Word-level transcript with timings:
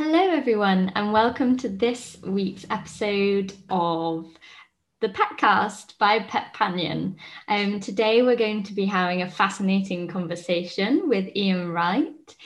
Hello, 0.00 0.30
everyone, 0.30 0.92
and 0.94 1.12
welcome 1.12 1.56
to 1.56 1.68
this 1.68 2.18
week's 2.22 2.64
episode 2.70 3.52
of 3.68 4.28
the 5.00 5.08
Petcast 5.08 5.98
by 5.98 6.20
Pet 6.20 6.54
Panion. 6.54 7.16
Um, 7.48 7.80
today, 7.80 8.22
we're 8.22 8.36
going 8.36 8.62
to 8.62 8.74
be 8.74 8.84
having 8.84 9.22
a 9.22 9.28
fascinating 9.28 10.06
conversation 10.06 11.08
with 11.08 11.34
Ian 11.34 11.72
Wright. 11.72 12.36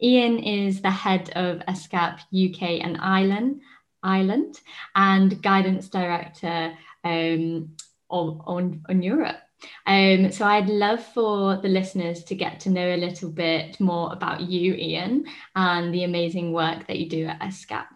Ian 0.00 0.38
is 0.38 0.82
the 0.82 0.90
head 0.92 1.30
of 1.34 1.58
ESCCAP 1.66 2.20
UK 2.30 2.62
and 2.80 2.96
Ireland, 3.00 3.62
Ireland 4.04 4.60
and 4.94 5.42
guidance 5.42 5.88
director 5.88 6.78
um, 7.02 7.74
on, 8.08 8.40
on, 8.46 8.84
on 8.88 9.02
Europe. 9.02 9.40
Um, 9.86 10.32
so 10.32 10.44
I'd 10.44 10.68
love 10.68 11.04
for 11.04 11.56
the 11.56 11.68
listeners 11.68 12.24
to 12.24 12.34
get 12.34 12.60
to 12.60 12.70
know 12.70 12.94
a 12.94 12.96
little 12.96 13.30
bit 13.30 13.78
more 13.80 14.12
about 14.12 14.40
you, 14.42 14.74
Ian, 14.74 15.26
and 15.54 15.92
the 15.92 16.04
amazing 16.04 16.52
work 16.52 16.86
that 16.86 16.98
you 16.98 17.08
do 17.08 17.26
at 17.26 17.40
ESCCAP. 17.40 17.86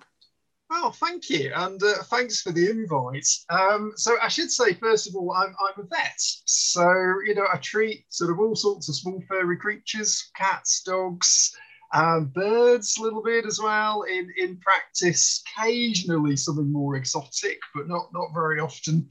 Oh, 0.71 0.91
thank 0.91 1.31
you, 1.31 1.53
and 1.55 1.81
uh, 1.83 2.03
thanks 2.05 2.41
for 2.41 2.51
the 2.51 2.69
invite. 2.69 3.29
Um, 3.51 3.93
so 3.97 4.17
I 4.21 4.29
should 4.29 4.51
say, 4.51 4.73
first 4.75 5.09
of 5.09 5.15
all, 5.15 5.33
I'm, 5.33 5.55
I'm 5.61 5.85
a 5.85 5.87
vet, 5.87 6.19
so 6.19 6.91
you 7.25 7.35
know 7.35 7.47
I 7.53 7.59
treat 7.59 8.07
sort 8.09 8.31
of 8.31 8.41
all 8.41 8.57
sorts 8.57 8.89
of 8.89 8.97
small 8.97 9.23
furry 9.29 9.57
creatures, 9.57 10.31
cats, 10.35 10.83
dogs, 10.83 11.55
um, 11.93 12.27
birds 12.27 12.97
a 12.99 13.03
little 13.03 13.23
bit 13.23 13.47
as 13.47 13.61
well 13.61 14.03
in, 14.03 14.33
in 14.37 14.57
practice, 14.59 15.43
occasionally 15.57 16.37
something 16.37 16.71
more 16.71 16.97
exotic, 16.97 17.59
but 17.75 17.89
not, 17.89 18.09
not 18.13 18.35
very 18.35 18.61
often. 18.61 19.09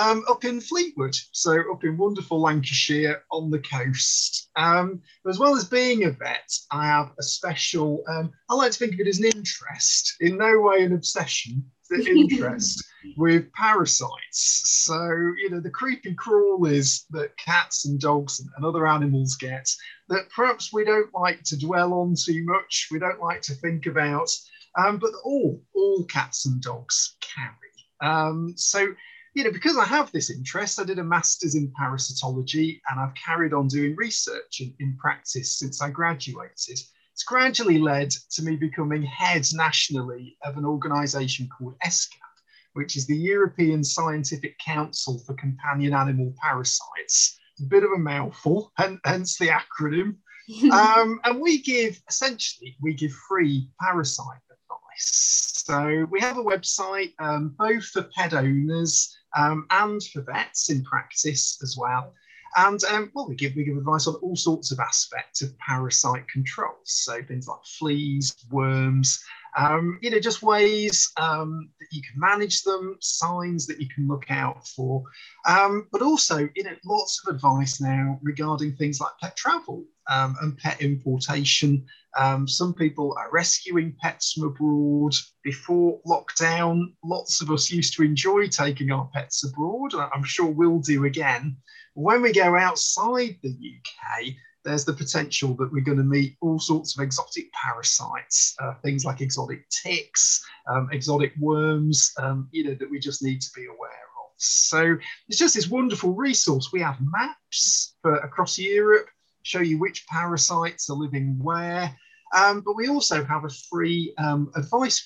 Um, 0.00 0.24
up 0.28 0.44
in 0.44 0.60
Fleetwood, 0.60 1.16
so 1.32 1.72
up 1.72 1.84
in 1.84 1.96
wonderful 1.96 2.40
Lancashire 2.40 3.22
on 3.30 3.50
the 3.50 3.60
coast. 3.60 4.50
Um, 4.56 5.02
as 5.28 5.38
well 5.38 5.56
as 5.56 5.64
being 5.64 6.04
a 6.04 6.10
vet, 6.10 6.52
I 6.70 6.86
have 6.86 7.12
a 7.18 7.22
special, 7.22 8.02
um, 8.08 8.32
I 8.50 8.54
like 8.54 8.72
to 8.72 8.78
think 8.78 8.94
of 8.94 9.00
it 9.00 9.08
as 9.08 9.18
an 9.18 9.26
interest, 9.26 10.16
in 10.20 10.36
no 10.36 10.60
way 10.60 10.82
an 10.82 10.92
obsession, 10.92 11.64
the 11.88 12.04
interest 12.08 12.84
with 13.16 13.52
parasites. 13.52 14.62
So, 14.84 15.02
you 15.38 15.50
know, 15.50 15.60
the 15.60 15.70
creepy 15.70 16.14
crawlies 16.14 17.04
that 17.10 17.36
cats 17.36 17.86
and 17.86 18.00
dogs 18.00 18.40
and, 18.40 18.50
other 18.64 18.86
animals 18.86 19.36
get 19.36 19.68
that 20.08 20.28
perhaps 20.34 20.72
we 20.72 20.84
don't 20.84 21.12
like 21.14 21.42
to 21.44 21.58
dwell 21.58 21.94
on 21.94 22.14
too 22.16 22.44
much, 22.44 22.88
we 22.90 22.98
don't 22.98 23.20
like 23.20 23.42
to 23.42 23.54
think 23.54 23.86
about, 23.86 24.28
um, 24.76 24.98
but 24.98 25.12
all, 25.24 25.62
all 25.74 26.04
cats 26.04 26.46
and 26.46 26.60
dogs 26.60 27.16
carry. 27.20 27.52
Um, 28.00 28.54
so, 28.56 28.94
you 29.34 29.44
know, 29.44 29.52
because 29.52 29.76
I 29.76 29.84
have 29.84 30.10
this 30.10 30.30
interest, 30.30 30.80
I 30.80 30.84
did 30.84 30.98
a 30.98 31.04
master's 31.04 31.54
in 31.54 31.72
parasitology 31.78 32.80
and 32.88 32.98
I've 32.98 33.14
carried 33.14 33.52
on 33.52 33.68
doing 33.68 33.94
research 33.94 34.60
in, 34.60 34.74
in 34.80 34.96
practice 34.96 35.58
since 35.58 35.82
I 35.82 35.90
graduated. 35.90 36.80
It's 37.16 37.24
gradually 37.24 37.78
led 37.78 38.10
to 38.32 38.42
me 38.42 38.56
becoming 38.56 39.02
head 39.02 39.46
nationally 39.54 40.36
of 40.42 40.58
an 40.58 40.66
organisation 40.66 41.48
called 41.48 41.74
ESCCAP, 41.82 42.42
which 42.74 42.94
is 42.94 43.06
the 43.06 43.16
European 43.16 43.82
Scientific 43.82 44.58
Council 44.58 45.18
for 45.20 45.32
Companion 45.32 45.94
Animal 45.94 46.34
Parasites. 46.42 47.38
It's 47.52 47.62
a 47.62 47.68
bit 47.68 47.84
of 47.84 47.92
a 47.92 47.98
mouthful, 47.98 48.70
hence 48.76 49.38
the 49.38 49.48
acronym. 49.48 50.16
um, 50.70 51.18
and 51.24 51.40
we 51.40 51.62
give 51.62 51.98
essentially 52.06 52.76
we 52.82 52.92
give 52.92 53.12
free 53.12 53.70
parasite 53.80 54.42
advice. 54.50 55.62
So 55.64 56.06
we 56.10 56.20
have 56.20 56.36
a 56.36 56.44
website 56.44 57.14
um, 57.18 57.54
both 57.58 57.86
for 57.86 58.02
pet 58.14 58.34
owners 58.34 59.16
um, 59.34 59.66
and 59.70 60.02
for 60.12 60.20
vets 60.20 60.68
in 60.68 60.84
practice 60.84 61.58
as 61.62 61.78
well. 61.80 62.12
And 62.56 62.82
um, 62.84 63.10
well, 63.14 63.28
we 63.28 63.34
give 63.34 63.54
we 63.54 63.64
give 63.64 63.76
advice 63.76 64.06
on 64.06 64.14
all 64.16 64.36
sorts 64.36 64.72
of 64.72 64.80
aspects 64.80 65.42
of 65.42 65.56
parasite 65.58 66.26
control. 66.28 66.74
So 66.84 67.22
things 67.22 67.46
like 67.48 67.64
fleas, 67.78 68.34
worms, 68.50 69.22
um, 69.56 69.98
you 70.02 70.10
know, 70.10 70.20
just 70.20 70.42
ways 70.42 71.10
um, 71.18 71.70
that 71.80 71.88
you 71.90 72.02
can 72.02 72.20
manage 72.20 72.62
them, 72.62 72.96
signs 73.00 73.66
that 73.66 73.80
you 73.80 73.88
can 73.94 74.06
look 74.06 74.30
out 74.30 74.66
for, 74.68 75.02
um, 75.46 75.88
but 75.92 76.02
also, 76.02 76.48
you 76.54 76.62
know, 76.62 76.76
lots 76.84 77.22
of 77.26 77.34
advice 77.34 77.80
now 77.80 78.18
regarding 78.22 78.74
things 78.76 79.00
like 79.00 79.12
pet 79.20 79.36
travel 79.36 79.84
um, 80.10 80.36
and 80.42 80.58
pet 80.58 80.80
importation. 80.82 81.86
Um, 82.18 82.46
some 82.48 82.74
people 82.74 83.14
are 83.18 83.30
rescuing 83.32 83.94
pets 84.00 84.32
from 84.32 84.48
abroad. 84.48 85.14
Before 85.42 86.00
lockdown, 86.06 86.94
lots 87.04 87.40
of 87.40 87.50
us 87.50 87.70
used 87.70 87.94
to 87.94 88.02
enjoy 88.02 88.48
taking 88.48 88.90
our 88.90 89.08
pets 89.12 89.44
abroad. 89.44 89.92
And 89.94 90.02
I'm 90.14 90.24
sure 90.24 90.46
we'll 90.46 90.80
do 90.80 91.04
again. 91.04 91.56
When 91.96 92.20
we 92.20 92.30
go 92.30 92.54
outside 92.58 93.38
the 93.42 93.48
UK, 93.48 94.34
there's 94.64 94.84
the 94.84 94.92
potential 94.92 95.54
that 95.54 95.72
we're 95.72 95.82
going 95.82 95.96
to 95.96 96.04
meet 96.04 96.36
all 96.42 96.58
sorts 96.58 96.94
of 96.94 97.02
exotic 97.02 97.50
parasites, 97.54 98.54
uh, 98.60 98.74
things 98.84 99.06
like 99.06 99.22
exotic 99.22 99.66
ticks, 99.70 100.44
um, 100.68 100.90
exotic 100.92 101.32
worms, 101.40 102.12
um, 102.18 102.50
you 102.52 102.64
know, 102.64 102.74
that 102.74 102.90
we 102.90 102.98
just 102.98 103.22
need 103.22 103.40
to 103.40 103.48
be 103.56 103.64
aware 103.64 103.88
of. 103.88 104.30
So 104.36 104.98
it's 105.26 105.38
just 105.38 105.54
this 105.54 105.70
wonderful 105.70 106.12
resource. 106.12 106.68
We 106.70 106.82
have 106.82 106.98
maps 107.00 107.94
for 108.02 108.16
across 108.16 108.58
Europe, 108.58 109.06
show 109.42 109.60
you 109.60 109.78
which 109.78 110.06
parasites 110.06 110.90
are 110.90 110.96
living 110.96 111.38
where, 111.42 111.96
um, 112.36 112.60
but 112.60 112.76
we 112.76 112.88
also 112.88 113.24
have 113.24 113.46
a 113.46 113.56
free 113.70 114.12
um, 114.18 114.50
advice 114.54 115.02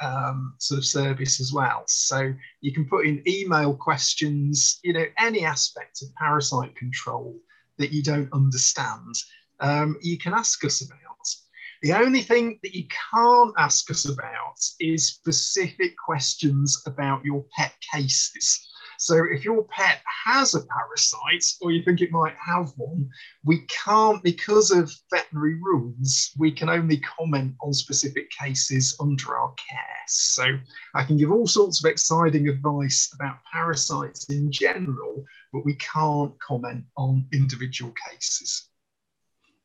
um, 0.00 0.54
sort 0.58 0.78
of 0.78 0.84
service 0.84 1.40
as 1.40 1.52
well. 1.52 1.84
So 1.86 2.32
you 2.60 2.72
can 2.72 2.88
put 2.88 3.06
in 3.06 3.22
email 3.26 3.74
questions, 3.74 4.80
you 4.82 4.92
know, 4.92 5.04
any 5.18 5.44
aspect 5.44 6.02
of 6.02 6.14
parasite 6.14 6.74
control 6.76 7.38
that 7.78 7.92
you 7.92 8.02
don't 8.02 8.32
understand, 8.32 9.14
um, 9.60 9.96
you 10.02 10.18
can 10.18 10.32
ask 10.32 10.64
us 10.64 10.82
about. 10.82 10.98
The 11.82 11.94
only 11.94 12.22
thing 12.22 12.60
that 12.62 12.76
you 12.76 12.86
can't 13.12 13.52
ask 13.58 13.90
us 13.90 14.08
about 14.08 14.54
is 14.78 15.08
specific 15.08 15.96
questions 15.96 16.80
about 16.86 17.24
your 17.24 17.44
pet 17.56 17.74
cases. 17.92 18.71
So 19.02 19.24
if 19.32 19.44
your 19.44 19.64
pet 19.64 20.00
has 20.26 20.54
a 20.54 20.64
parasite 20.64 21.44
or 21.60 21.72
you 21.72 21.82
think 21.82 22.00
it 22.00 22.12
might 22.12 22.36
have 22.36 22.72
one, 22.76 23.10
we 23.44 23.66
can't, 23.66 24.22
because 24.22 24.70
of 24.70 24.94
veterinary 25.12 25.54
rules, 25.60 26.30
we 26.38 26.52
can 26.52 26.68
only 26.68 26.98
comment 26.98 27.56
on 27.62 27.72
specific 27.72 28.30
cases 28.30 28.96
under 29.00 29.36
our 29.36 29.52
care. 29.54 30.04
So 30.06 30.44
I 30.94 31.02
can 31.02 31.16
give 31.16 31.32
all 31.32 31.48
sorts 31.48 31.84
of 31.84 31.90
exciting 31.90 32.48
advice 32.48 33.10
about 33.12 33.38
parasites 33.52 34.26
in 34.26 34.52
general, 34.52 35.24
but 35.52 35.64
we 35.64 35.74
can't 35.74 36.38
comment 36.38 36.84
on 36.96 37.26
individual 37.32 37.92
cases. 38.08 38.68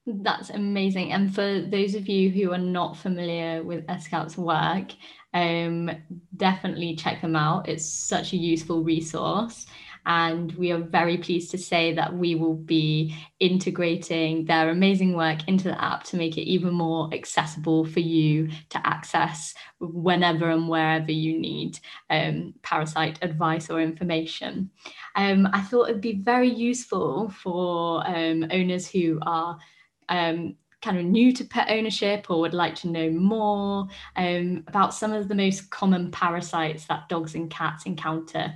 That's 0.09 0.49
amazing. 0.51 1.11
And 1.11 1.35
for 1.35 1.61
those 1.61 1.93
of 1.93 2.07
you 2.07 2.29
who 2.29 2.53
are 2.53 2.57
not 2.57 2.95
familiar 2.95 3.61
with 3.61 3.85
ESCCAP's 3.87 4.37
work, 4.37 4.93
um, 5.33 5.91
definitely 6.37 6.95
check 6.95 7.21
them 7.21 7.35
out. 7.35 7.67
It's 7.67 7.85
such 7.85 8.31
a 8.31 8.37
useful 8.37 8.83
resource. 8.83 9.65
And 10.05 10.53
we 10.53 10.71
are 10.71 10.77
very 10.77 11.17
pleased 11.17 11.51
to 11.51 11.57
say 11.57 11.93
that 11.95 12.15
we 12.15 12.35
will 12.35 12.55
be 12.55 13.13
integrating 13.41 14.45
their 14.45 14.69
amazing 14.69 15.13
work 15.17 15.45
into 15.49 15.65
the 15.65 15.83
app 15.83 16.05
to 16.05 16.15
make 16.15 16.37
it 16.37 16.49
even 16.49 16.73
more 16.73 17.09
accessible 17.13 17.83
for 17.83 17.99
you 17.99 18.47
to 18.69 18.87
access 18.87 19.53
whenever 19.81 20.49
and 20.49 20.69
wherever 20.69 21.11
you 21.11 21.37
need 21.37 21.77
um, 22.09 22.53
parasite 22.61 23.19
advice 23.21 23.69
or 23.69 23.81
information. 23.81 24.71
Um, 25.17 25.49
I 25.51 25.59
thought 25.59 25.89
it'd 25.89 25.99
be 25.99 26.21
very 26.21 26.49
useful 26.49 27.29
for 27.29 28.07
um, 28.07 28.47
owners 28.49 28.89
who 28.89 29.19
are 29.23 29.59
um, 30.09 30.55
kind 30.81 30.97
of 30.97 31.05
new 31.05 31.31
to 31.33 31.43
pet 31.43 31.67
ownership 31.69 32.27
or 32.29 32.39
would 32.39 32.53
like 32.53 32.75
to 32.75 32.87
know 32.87 33.09
more 33.09 33.87
um, 34.15 34.63
about 34.67 34.93
some 34.93 35.11
of 35.11 35.27
the 35.27 35.35
most 35.35 35.69
common 35.69 36.11
parasites 36.11 36.85
that 36.85 37.09
dogs 37.09 37.35
and 37.35 37.49
cats 37.49 37.85
encounter? 37.85 38.53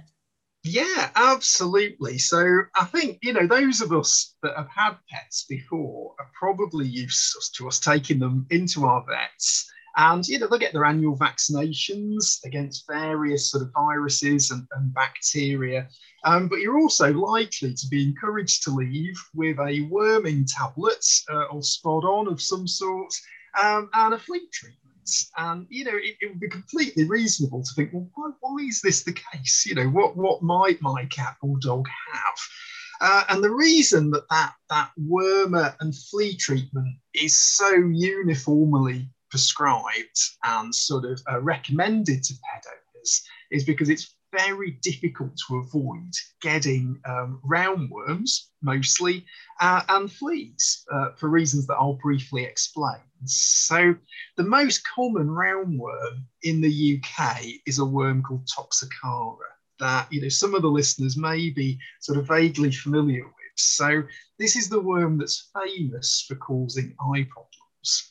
Yeah, 0.64 1.10
absolutely. 1.16 2.20
So 2.20 2.62
I 2.76 2.86
think, 2.86 3.18
you 3.24 3.34
know, 3.34 3.48
those 3.48 3.82
of 3.82 3.92
us 3.92 4.36
that 4.44 4.56
have 4.56 4.70
had 4.70 4.96
pets 5.10 5.46
before 5.50 6.14
are 6.20 6.30
probably 6.38 6.88
used 6.88 7.56
to 7.56 7.68
us 7.68 7.80
taking 7.80 8.20
them 8.20 8.46
into 8.52 8.86
our 8.86 9.04
vets 9.08 9.72
and 9.98 10.28
you 10.28 10.40
know 10.40 10.48
they 10.48 10.58
get 10.58 10.74
their 10.74 10.86
annual 10.86 11.18
vaccinations 11.18 12.40
against 12.46 12.88
various 12.88 13.52
sort 13.52 13.64
of 13.64 13.72
viruses 13.74 14.52
and, 14.52 14.66
and 14.76 14.94
bacteria. 14.94 15.88
Um, 16.24 16.48
but 16.48 16.60
you're 16.60 16.80
also 16.80 17.12
likely 17.14 17.74
to 17.74 17.88
be 17.90 18.04
encouraged 18.04 18.64
to 18.64 18.72
leave 18.72 19.20
with 19.34 19.58
a 19.60 19.88
worming 19.90 20.46
tablet 20.46 21.04
uh, 21.32 21.46
or 21.46 21.64
spot 21.64 22.04
on 22.04 22.28
of 22.28 22.42
some 22.42 22.68
sort 22.68 23.14
um, 23.62 23.90
and 23.94 24.14
a 24.14 24.20
flea 24.20 24.48
treatment. 24.54 24.78
And 25.38 25.66
you 25.70 25.84
know, 25.84 25.96
it, 25.96 26.16
it, 26.22 26.30
would 26.30 26.40
be 26.40 26.50
completely 26.50 27.06
reasonable 27.06 27.64
to 27.64 27.74
think, 27.76 27.92
well, 27.92 28.08
why, 28.14 28.32
why, 28.40 28.64
is 28.64 28.82
this 28.82 29.04
the 29.04 29.14
case? 29.34 29.66
You 29.66 29.76
know, 29.76 29.88
what 29.88 30.16
what 30.16 30.42
might 30.42 30.82
my 30.82 31.06
cat 31.06 31.36
or 31.42 31.58
dog 31.60 31.88
have? 32.14 32.38
Uh, 33.02 33.24
and 33.30 33.44
the 33.44 33.52
reason 33.52 34.12
that, 34.12 34.30
that 34.30 34.54
that 34.70 34.92
wormer 35.10 35.76
and 35.80 35.94
flea 35.96 36.36
treatment 36.36 36.96
is 37.16 37.38
so 37.38 37.74
uniformly 37.74 39.10
prescribed 39.32 40.20
and 40.44 40.74
sort 40.76 41.06
of 41.06 41.22
uh, 41.32 41.42
recommended 41.42 42.22
to 42.24 42.34
pet 42.54 42.64
owners 42.68 43.24
is 43.50 43.64
because 43.64 43.90
it's 43.90 44.16
very 44.32 44.72
difficult 44.82 45.32
to 45.48 45.58
avoid 45.58 46.12
getting 46.42 47.00
um, 47.06 47.42
roundworms 47.46 48.48
mostly 48.62 49.26
uh, 49.60 49.82
and 49.90 50.12
fleas 50.12 50.86
uh, 50.92 51.10
for 51.18 51.30
reasons 51.30 51.68
that 51.68 51.76
I'll 51.76 52.00
briefly 52.02 52.44
explain. 52.44 53.02
So, 53.26 53.96
the 54.38 54.44
most 54.44 54.82
common 54.96 55.28
roundworm 55.28 56.24
in 56.44 56.62
the 56.62 57.02
UK 57.04 57.44
is 57.66 57.80
a 57.80 57.86
worm 57.86 58.24
called 58.24 58.48
Toxocara 58.48 59.36
that 59.80 60.08
you 60.12 60.22
know 60.22 60.30
some 60.30 60.56
of 60.56 60.62
the 60.62 60.70
listeners 60.70 61.18
may 61.18 61.50
be 61.50 61.78
sort 62.00 62.18
of 62.18 62.28
vaguely 62.28 62.72
familiar 62.72 63.24
with. 63.24 63.34
So, 63.58 64.04
this 64.40 64.56
is 64.56 64.70
the 64.70 64.80
worm 64.80 65.18
that's 65.18 65.52
famous 65.54 66.26
for 66.28 66.36
causing 66.36 66.96
eye 67.00 67.28
problems 67.30 67.51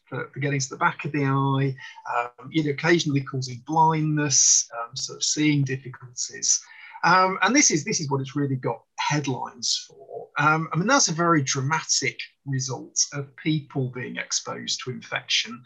for, 0.09 0.31
getting 0.41 0.61
to 0.61 0.69
the 0.69 0.77
back 0.77 1.05
of 1.05 1.13
the 1.13 1.25
eye, 1.25 1.75
um, 2.15 2.51
you 2.51 2.65
know, 2.65 2.71
occasionally 2.71 3.23
causing 3.23 3.63
blindness, 3.67 4.69
um, 4.79 4.95
sort 4.97 5.17
of 5.17 5.25
seeing 5.25 5.63
difficulties. 5.63 6.61
Um, 7.03 7.39
and 7.43 7.57
this 7.57 7.71
is 7.71 7.85
this 7.85 8.01
is 8.01 8.11
what 8.11 8.21
it's 8.21 8.37
really 8.37 8.57
got 8.57 8.83
headlines 8.99 9.87
for. 9.89 10.29
Um, 10.39 10.69
I 10.73 10.77
mean, 10.77 10.87
that's 10.87 11.09
a 11.09 11.15
very 11.15 11.43
dramatic 11.43 12.19
result 12.47 12.99
of 13.13 13.35
people 13.37 13.91
being 13.95 14.17
exposed 14.17 14.81
to 14.85 14.91
infection. 14.91 15.63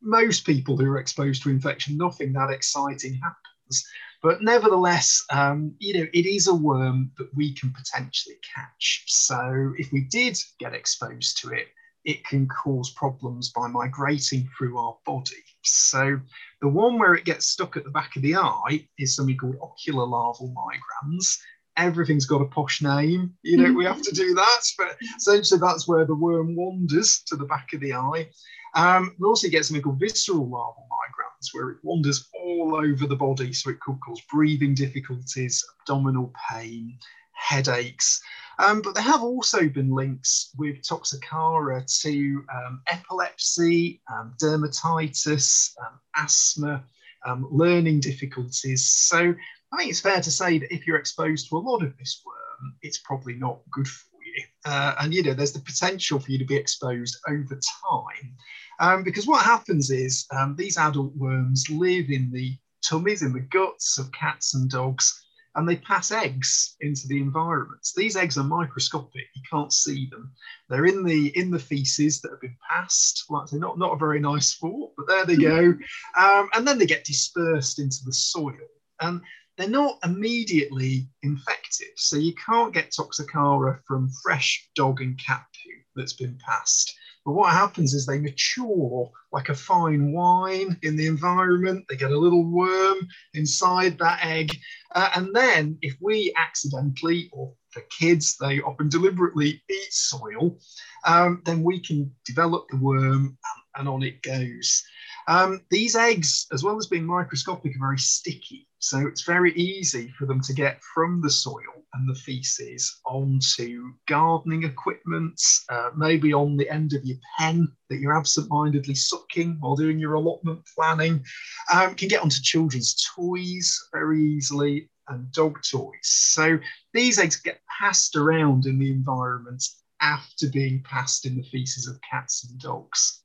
Most 0.00 0.44
people 0.44 0.76
who 0.76 0.86
are 0.86 0.98
exposed 0.98 1.42
to 1.42 1.50
infection, 1.50 1.96
nothing 1.96 2.32
that 2.32 2.50
exciting 2.50 3.14
happens. 3.14 3.86
But 4.22 4.42
nevertheless, 4.42 5.22
um, 5.30 5.74
you 5.78 5.94
know, 5.94 6.06
it 6.12 6.26
is 6.26 6.46
a 6.46 6.54
worm 6.54 7.12
that 7.18 7.28
we 7.34 7.54
can 7.54 7.72
potentially 7.72 8.36
catch. 8.54 9.04
So 9.06 9.74
if 9.76 9.92
we 9.92 10.02
did 10.02 10.38
get 10.58 10.72
exposed 10.72 11.38
to 11.42 11.50
it, 11.50 11.66
it 12.04 12.24
can 12.24 12.46
cause 12.48 12.90
problems 12.90 13.50
by 13.50 13.66
migrating 13.66 14.48
through 14.56 14.78
our 14.78 14.96
body. 15.06 15.42
So 15.62 16.20
the 16.60 16.68
one 16.68 16.98
where 16.98 17.14
it 17.14 17.24
gets 17.24 17.46
stuck 17.46 17.76
at 17.76 17.84
the 17.84 17.90
back 17.90 18.16
of 18.16 18.22
the 18.22 18.36
eye 18.36 18.86
is 18.98 19.16
something 19.16 19.36
called 19.36 19.56
ocular 19.62 20.06
larval 20.06 20.54
migrans. 20.54 21.38
Everything's 21.76 22.26
got 22.26 22.42
a 22.42 22.46
posh 22.46 22.82
name, 22.82 23.34
you 23.42 23.56
know, 23.56 23.72
we 23.72 23.84
have 23.84 24.02
to 24.02 24.14
do 24.14 24.34
that, 24.34 24.62
but 24.78 24.96
essentially 25.16 25.58
that's 25.58 25.88
where 25.88 26.04
the 26.04 26.14
worm 26.14 26.54
wanders 26.54 27.22
to 27.26 27.36
the 27.36 27.46
back 27.46 27.72
of 27.72 27.80
the 27.80 27.94
eye. 27.94 28.28
Um, 28.76 29.14
we 29.18 29.26
also 29.26 29.48
get 29.48 29.64
something 29.64 29.82
called 29.82 30.00
visceral 30.00 30.48
larval 30.48 30.86
migrans, 30.90 31.48
where 31.52 31.70
it 31.70 31.78
wanders 31.82 32.28
all 32.40 32.76
over 32.76 33.06
the 33.06 33.16
body, 33.16 33.52
so 33.52 33.70
it 33.70 33.80
could 33.80 33.98
cause 34.04 34.20
breathing 34.32 34.74
difficulties, 34.74 35.64
abdominal 35.80 36.32
pain, 36.50 36.98
headaches. 37.34 38.20
Um, 38.58 38.82
but 38.82 38.94
there 38.94 39.02
have 39.02 39.22
also 39.22 39.68
been 39.68 39.90
links 39.90 40.50
with 40.56 40.82
Toxocara 40.82 41.84
to 42.02 42.44
um, 42.54 42.82
epilepsy, 42.86 44.00
um, 44.12 44.34
dermatitis, 44.40 45.72
um, 45.80 45.98
asthma, 46.16 46.84
um, 47.26 47.48
learning 47.50 48.00
difficulties. 48.00 48.88
So 48.88 49.34
I 49.72 49.76
think 49.76 49.90
it's 49.90 50.00
fair 50.00 50.20
to 50.20 50.30
say 50.30 50.58
that 50.58 50.72
if 50.72 50.86
you're 50.86 50.98
exposed 50.98 51.48
to 51.48 51.56
a 51.56 51.58
lot 51.58 51.82
of 51.82 51.96
this 51.98 52.22
worm, 52.24 52.74
it's 52.82 52.98
probably 52.98 53.34
not 53.34 53.58
good 53.70 53.88
for 53.88 54.18
you. 54.24 54.44
Uh, 54.64 54.94
and 55.00 55.12
you 55.12 55.22
know, 55.22 55.34
there's 55.34 55.52
the 55.52 55.60
potential 55.60 56.20
for 56.20 56.30
you 56.30 56.38
to 56.38 56.44
be 56.44 56.56
exposed 56.56 57.16
over 57.28 57.58
time. 57.90 58.36
Um, 58.80 59.02
because 59.02 59.26
what 59.26 59.44
happens 59.44 59.90
is 59.90 60.26
these 60.56 60.78
adult 60.78 61.14
worms 61.16 61.64
live 61.70 62.10
in 62.10 62.30
the 62.32 62.56
tummies, 62.82 63.22
in 63.22 63.32
the 63.32 63.40
guts 63.40 63.98
of 63.98 64.12
cats 64.12 64.54
and 64.54 64.70
dogs 64.70 65.23
and 65.56 65.68
they 65.68 65.76
pass 65.76 66.10
eggs 66.10 66.76
into 66.80 67.06
the 67.06 67.18
environment. 67.18 67.86
These 67.96 68.16
eggs 68.16 68.36
are 68.36 68.44
microscopic; 68.44 69.26
you 69.34 69.42
can't 69.50 69.72
see 69.72 70.08
them. 70.10 70.32
They're 70.68 70.86
in 70.86 71.04
the 71.04 71.36
in 71.38 71.50
the 71.50 71.58
feces 71.58 72.20
that 72.20 72.30
have 72.30 72.40
been 72.40 72.56
passed. 72.68 73.24
Like 73.30 73.48
say, 73.48 73.58
not 73.58 73.78
not 73.78 73.92
a 73.92 73.98
very 73.98 74.20
nice 74.20 74.48
sport, 74.48 74.92
but 74.96 75.06
there 75.06 75.26
they 75.26 75.36
go. 75.36 75.74
Um, 76.16 76.48
and 76.54 76.66
then 76.66 76.78
they 76.78 76.86
get 76.86 77.04
dispersed 77.04 77.78
into 77.78 77.98
the 78.04 78.12
soil, 78.12 78.54
and 79.00 79.20
they're 79.56 79.68
not 79.68 79.98
immediately 80.04 81.08
infected. 81.22 81.88
So 81.96 82.16
you 82.16 82.34
can't 82.34 82.74
get 82.74 82.92
Toxocara 82.92 83.80
from 83.86 84.10
fresh 84.22 84.68
dog 84.74 85.00
and 85.00 85.18
cat 85.18 85.44
poo 85.52 85.80
that's 85.94 86.12
been 86.12 86.38
passed. 86.44 86.94
But 87.24 87.32
what 87.32 87.52
happens 87.52 87.94
is 87.94 88.04
they 88.04 88.18
mature 88.18 89.10
like 89.32 89.48
a 89.48 89.54
fine 89.54 90.12
wine 90.12 90.78
in 90.82 90.96
the 90.96 91.06
environment. 91.06 91.86
They 91.88 91.96
get 91.96 92.10
a 92.10 92.18
little 92.18 92.44
worm 92.44 92.98
inside 93.32 93.98
that 93.98 94.24
egg. 94.24 94.50
Uh, 94.94 95.08
and 95.16 95.34
then, 95.34 95.78
if 95.80 95.96
we 96.00 96.32
accidentally, 96.36 97.30
or 97.32 97.54
for 97.70 97.82
kids, 97.90 98.36
they 98.38 98.60
often 98.60 98.88
deliberately 98.88 99.62
eat 99.70 99.92
soil, 99.92 100.58
um, 101.06 101.42
then 101.44 101.62
we 101.62 101.80
can 101.80 102.14
develop 102.26 102.66
the 102.68 102.76
worm 102.76 103.24
and, 103.24 103.36
and 103.76 103.88
on 103.88 104.02
it 104.02 104.22
goes. 104.22 104.82
Um, 105.26 105.62
these 105.70 105.96
eggs, 105.96 106.46
as 106.52 106.62
well 106.62 106.76
as 106.76 106.86
being 106.86 107.06
microscopic, 107.06 107.74
are 107.74 107.80
very 107.80 107.98
sticky. 107.98 108.68
So 108.84 109.06
it's 109.06 109.22
very 109.22 109.54
easy 109.54 110.12
for 110.18 110.26
them 110.26 110.42
to 110.42 110.52
get 110.52 110.78
from 110.94 111.22
the 111.22 111.30
soil 111.30 111.86
and 111.94 112.06
the 112.06 112.14
feces 112.14 113.00
onto 113.06 113.94
gardening 114.06 114.64
equipment, 114.64 115.40
uh, 115.70 115.88
maybe 115.96 116.34
on 116.34 116.58
the 116.58 116.68
end 116.68 116.92
of 116.92 117.02
your 117.02 117.16
pen 117.38 117.66
that 117.88 117.96
you're 117.96 118.14
absent-mindedly 118.14 118.94
sucking 118.94 119.56
while 119.60 119.74
doing 119.74 119.98
your 119.98 120.12
allotment 120.12 120.60
planning. 120.74 121.24
Um, 121.72 121.94
can 121.94 122.08
get 122.08 122.20
onto 122.20 122.42
children's 122.42 122.94
toys 123.16 123.74
very 123.90 124.20
easily 124.20 124.90
and 125.08 125.32
dog 125.32 125.62
toys. 125.62 125.94
So 126.02 126.58
these 126.92 127.18
eggs 127.18 127.36
get 127.36 127.62
passed 127.80 128.16
around 128.16 128.66
in 128.66 128.78
the 128.78 128.90
environment 128.90 129.64
after 130.02 130.50
being 130.50 130.82
passed 130.82 131.24
in 131.24 131.36
the 131.36 131.48
feces 131.50 131.88
of 131.88 131.98
cats 132.02 132.46
and 132.50 132.60
dogs. 132.60 133.22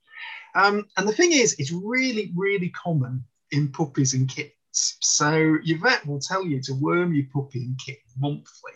Um, 0.56 0.86
and 0.96 1.06
the 1.06 1.14
thing 1.14 1.34
is, 1.34 1.58
it's 1.60 1.74
really, 1.74 2.32
really 2.34 2.70
common 2.70 3.26
in 3.52 3.74
puppies 3.74 4.14
and 4.14 4.30
kittens. 4.30 4.54
So 5.02 5.58
your 5.64 5.80
vet 5.80 6.06
will 6.06 6.20
tell 6.20 6.46
you 6.46 6.62
to 6.64 6.74
worm 6.74 7.14
your 7.14 7.26
puppy 7.34 7.64
and 7.64 7.80
kitten 7.84 8.12
monthly. 8.18 8.74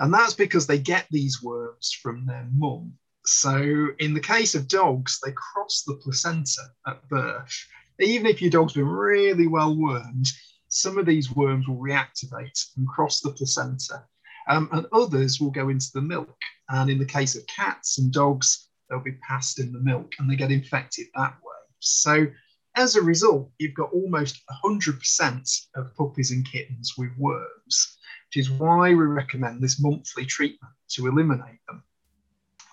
And 0.00 0.12
that's 0.12 0.34
because 0.34 0.66
they 0.66 0.78
get 0.78 1.06
these 1.10 1.42
worms 1.42 1.92
from 2.02 2.26
their 2.26 2.48
mum. 2.52 2.94
So 3.26 3.88
in 3.98 4.12
the 4.12 4.20
case 4.20 4.54
of 4.54 4.68
dogs, 4.68 5.20
they 5.24 5.32
cross 5.32 5.82
the 5.86 5.94
placenta 5.94 6.62
at 6.86 7.08
birth. 7.08 7.54
Even 8.00 8.26
if 8.26 8.42
your 8.42 8.50
dog's 8.50 8.74
been 8.74 8.88
really 8.88 9.46
well 9.46 9.76
wormed, 9.76 10.30
some 10.68 10.98
of 10.98 11.06
these 11.06 11.30
worms 11.30 11.68
will 11.68 11.78
reactivate 11.78 12.66
and 12.76 12.88
cross 12.88 13.20
the 13.20 13.30
placenta, 13.30 14.04
um, 14.48 14.68
and 14.72 14.86
others 14.92 15.40
will 15.40 15.52
go 15.52 15.68
into 15.68 15.90
the 15.94 16.02
milk. 16.02 16.36
And 16.68 16.90
in 16.90 16.98
the 16.98 17.06
case 17.06 17.36
of 17.36 17.46
cats 17.46 17.98
and 17.98 18.12
dogs, 18.12 18.68
they'll 18.90 19.00
be 19.00 19.18
passed 19.26 19.60
in 19.60 19.72
the 19.72 19.80
milk 19.80 20.12
and 20.18 20.28
they 20.28 20.36
get 20.36 20.50
infected 20.50 21.06
that 21.14 21.34
way. 21.42 21.54
So 21.78 22.26
as 22.76 22.96
a 22.96 23.02
result, 23.02 23.50
you've 23.58 23.74
got 23.74 23.92
almost 23.92 24.42
100% 24.64 25.66
of 25.76 25.94
puppies 25.94 26.30
and 26.30 26.50
kittens 26.50 26.94
with 26.98 27.10
worms, 27.18 27.98
which 28.28 28.36
is 28.36 28.50
why 28.50 28.88
we 28.90 29.04
recommend 29.04 29.60
this 29.60 29.80
monthly 29.80 30.26
treatment 30.26 30.72
to 30.90 31.06
eliminate 31.06 31.60
them. 31.68 31.82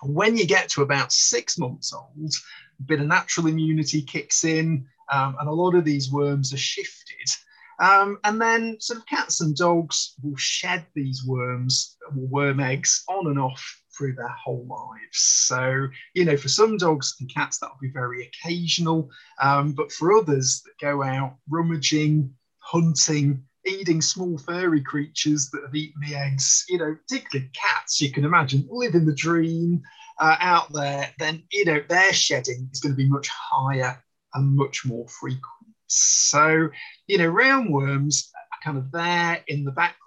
And 0.02 0.14
when 0.14 0.36
you 0.36 0.46
get 0.46 0.68
to 0.70 0.82
about 0.82 1.12
six 1.12 1.58
months 1.58 1.92
old, 1.92 2.32
a 2.80 2.82
bit 2.82 3.00
of 3.00 3.06
natural 3.06 3.46
immunity 3.46 4.02
kicks 4.02 4.44
in, 4.44 4.86
um, 5.12 5.36
and 5.38 5.48
a 5.48 5.52
lot 5.52 5.74
of 5.74 5.84
these 5.84 6.10
worms 6.10 6.52
are 6.52 6.58
shifted. 6.58 7.30
Um, 7.78 8.18
and 8.24 8.40
then 8.40 8.80
sort 8.80 8.98
of 8.98 9.06
cats 9.06 9.40
and 9.40 9.56
dogs 9.56 10.14
will 10.22 10.36
shed 10.36 10.84
these 10.94 11.24
worms, 11.24 11.96
worm 12.14 12.60
eggs 12.60 13.04
on 13.08 13.28
and 13.28 13.38
off 13.38 13.81
through 14.02 14.14
their 14.14 14.28
whole 14.28 14.66
lives. 14.68 15.18
So, 15.46 15.86
you 16.14 16.24
know, 16.24 16.36
for 16.36 16.48
some 16.48 16.76
dogs 16.76 17.14
and 17.20 17.32
cats, 17.32 17.58
that'll 17.58 17.78
be 17.80 17.92
very 17.92 18.26
occasional. 18.26 19.08
Um, 19.40 19.72
but 19.72 19.92
for 19.92 20.12
others 20.12 20.62
that 20.64 20.84
go 20.84 21.04
out 21.04 21.36
rummaging, 21.48 22.34
hunting, 22.58 23.44
eating 23.64 24.02
small 24.02 24.38
furry 24.38 24.82
creatures 24.82 25.50
that 25.50 25.62
have 25.64 25.74
eaten 25.74 26.02
the 26.04 26.16
eggs, 26.16 26.64
you 26.68 26.78
know, 26.78 26.96
particularly 27.08 27.48
cats, 27.54 28.00
you 28.00 28.10
can 28.10 28.24
imagine, 28.24 28.66
live 28.68 28.96
in 28.96 29.06
the 29.06 29.14
dream 29.14 29.80
uh, 30.18 30.36
out 30.40 30.72
there, 30.72 31.08
then, 31.20 31.44
you 31.52 31.64
know, 31.64 31.80
their 31.88 32.12
shedding 32.12 32.68
is 32.72 32.80
going 32.80 32.92
to 32.92 32.96
be 32.96 33.08
much 33.08 33.28
higher 33.28 34.02
and 34.34 34.56
much 34.56 34.84
more 34.84 35.06
frequent. 35.06 35.44
So, 35.86 36.70
you 37.06 37.18
know, 37.18 37.30
roundworms 37.30 38.30
are 38.34 38.64
kind 38.64 38.78
of 38.78 38.90
there 38.90 39.44
in 39.46 39.62
the 39.62 39.70
background 39.70 40.01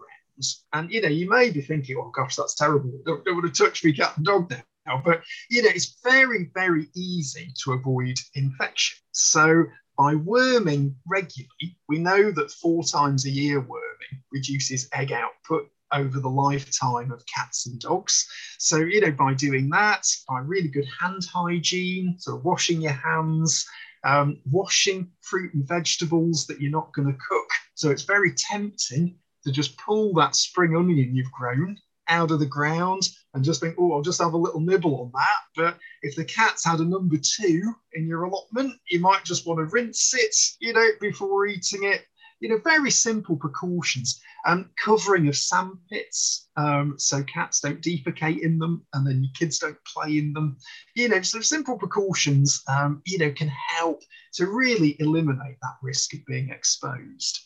and 0.74 0.92
you 0.92 1.02
know, 1.02 1.10
you 1.10 1.30
may 1.30 1.50
be 1.50 1.62
thinking, 1.62 1.98
"Oh 1.98 2.12
gosh, 2.16 2.36
that's 2.36 2.56
terrible. 2.56 2.92
Don't, 3.06 3.24
don't 3.26 3.36
want 3.36 3.54
to 3.54 3.64
touch 3.64 3.84
me 3.84 3.94
cat 3.94 4.18
and 4.18 4.26
dog 4.26 4.54
now." 4.86 5.02
But 5.04 5.22
you 5.50 5.64
know, 5.64 5.70
it's 5.70 5.98
very, 6.04 6.50
very 6.54 6.88
easy 6.96 7.54
to 7.64 7.74
avoid 7.74 8.18
infection. 8.34 8.98
So 9.12 9.66
by 9.98 10.16
worming 10.16 10.96
regularly, 11.08 11.78
we 11.88 12.00
know 12.00 12.32
that 12.32 12.52
four 12.52 12.84
times 12.84 13.26
a 13.26 13.30
year 13.30 13.60
worming 13.60 14.24
reduces 14.32 14.90
egg 14.94 15.12
output 15.12 15.70
over 15.94 16.20
the 16.20 16.30
lifetime 16.30 17.12
of 17.12 17.24
cats 17.34 17.68
and 17.68 17.80
dogs. 17.80 18.28
So, 18.60 18.78
you 18.78 19.02
know, 19.02 19.12
by 19.12 19.34
doing 19.34 19.70
that, 19.70 20.06
by 20.28 20.40
really 20.40 20.68
good 20.68 20.88
hand 21.00 21.26
hygiene, 21.32 22.16
so 22.20 22.42
washing 22.44 22.82
your 22.82 22.94
hands, 22.94 23.66
um, 24.04 24.40
washing 24.50 25.12
fruit 25.22 25.54
and 25.54 25.68
vegetables 25.68 26.46
that 26.48 26.62
you're 26.62 26.72
not 26.72 26.94
going 26.94 27.08
to 27.08 27.18
cook. 27.30 27.50
So 27.76 27.92
it's 27.92 28.04
very 28.04 28.34
tempting 28.36 29.18
to 29.46 29.52
just 29.52 29.78
pull 29.78 30.14
that 30.16 30.36
spring 30.36 30.76
onion 30.76 31.16
you've 31.16 31.32
grown 31.32 31.78
out 32.08 32.30
of 32.30 32.40
the 32.40 32.46
ground 32.46 33.02
and 33.34 33.44
just 33.44 33.60
think, 33.62 33.76
oh, 33.80 33.94
I'll 33.94 34.02
just 34.02 34.22
have 34.22 34.34
a 34.34 34.38
little 34.38 34.60
nibble 34.60 35.02
on 35.02 35.12
that. 35.16 35.40
But 35.56 35.80
if 36.04 36.16
the 36.16 36.24
cat's 36.24 36.64
had 36.64 36.80
a 36.80 36.86
number 36.86 37.18
two 37.18 37.74
in 37.94 38.08
your 38.08 38.24
allotment, 38.26 38.74
you 38.92 39.00
might 39.00 39.24
just 39.24 39.48
want 39.48 39.58
to 39.58 39.66
rinse 39.66 40.14
it, 40.14 40.36
you 40.60 40.72
know, 40.74 40.88
before 41.02 41.48
eating 41.48 41.84
it. 41.84 42.06
you 42.40 42.50
know, 42.50 42.60
very 42.64 42.92
simple 42.92 43.36
precautions. 43.36 44.22
Um, 44.46 44.70
covering 44.84 45.28
of 45.28 45.36
sand 45.36 45.72
pits 45.92 46.50
um, 46.56 46.94
so 47.00 47.24
cats 47.24 47.60
don't 47.62 47.82
defecate 47.82 48.42
in 48.42 48.60
them 48.60 48.86
and 48.94 49.08
then 49.08 49.24
your 49.24 49.32
kids 49.34 49.58
don't 49.58 49.78
play 49.92 50.20
in 50.20 50.34
them. 50.34 50.58
You 50.96 51.10
know, 51.10 51.22
so 51.24 51.40
simple 51.40 51.78
precautions, 51.80 52.62
um, 52.68 53.02
you 53.08 53.18
know, 53.18 53.32
can 53.32 53.52
help 53.76 54.02
to 54.34 54.46
really 54.46 54.96
eliminate 55.00 55.58
that 55.64 55.78
risk 55.82 56.14
of 56.14 56.20
being 56.28 56.52
exposed. 56.52 57.40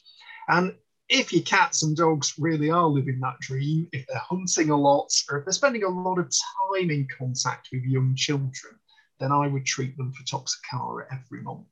And 0.49 0.75
if 1.09 1.33
your 1.33 1.41
cats 1.41 1.83
and 1.83 1.97
dogs 1.97 2.35
really 2.37 2.69
are 2.69 2.85
living 2.87 3.19
that 3.19 3.39
dream, 3.39 3.87
if 3.91 4.05
they're 4.07 4.17
hunting 4.17 4.69
a 4.69 4.77
lot, 4.77 5.11
or 5.29 5.39
if 5.39 5.45
they're 5.45 5.51
spending 5.51 5.83
a 5.83 5.89
lot 5.89 6.19
of 6.19 6.31
time 6.31 6.91
in 6.91 7.07
contact 7.17 7.69
with 7.71 7.83
young 7.83 8.15
children, 8.15 8.79
then 9.19 9.31
I 9.31 9.47
would 9.47 9.65
treat 9.65 9.97
them 9.97 10.13
for 10.13 10.23
Toxocara 10.23 11.05
every 11.11 11.41
month. 11.41 11.67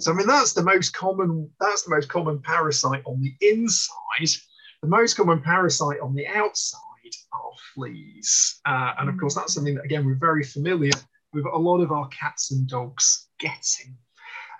So 0.00 0.10
I 0.10 0.14
mean 0.14 0.26
that's 0.26 0.54
the 0.54 0.62
most 0.62 0.94
common 0.94 1.50
that's 1.60 1.82
the 1.82 1.94
most 1.94 2.08
common 2.08 2.40
parasite 2.40 3.02
on 3.06 3.20
the 3.20 3.34
inside. 3.40 4.40
The 4.82 4.88
most 4.88 5.14
common 5.14 5.42
parasite 5.42 6.00
on 6.00 6.14
the 6.14 6.26
outside 6.26 6.80
are 7.32 7.50
fleas, 7.74 8.60
uh, 8.66 8.94
and 8.98 9.08
of 9.08 9.18
course 9.18 9.34
that's 9.34 9.54
something 9.54 9.74
that 9.74 9.84
again 9.84 10.06
we're 10.06 10.14
very 10.14 10.42
familiar 10.42 10.92
with 11.32 11.44
a 11.44 11.58
lot 11.58 11.80
of 11.80 11.92
our 11.92 12.08
cats 12.08 12.52
and 12.52 12.66
dogs 12.66 13.28
getting. 13.38 13.98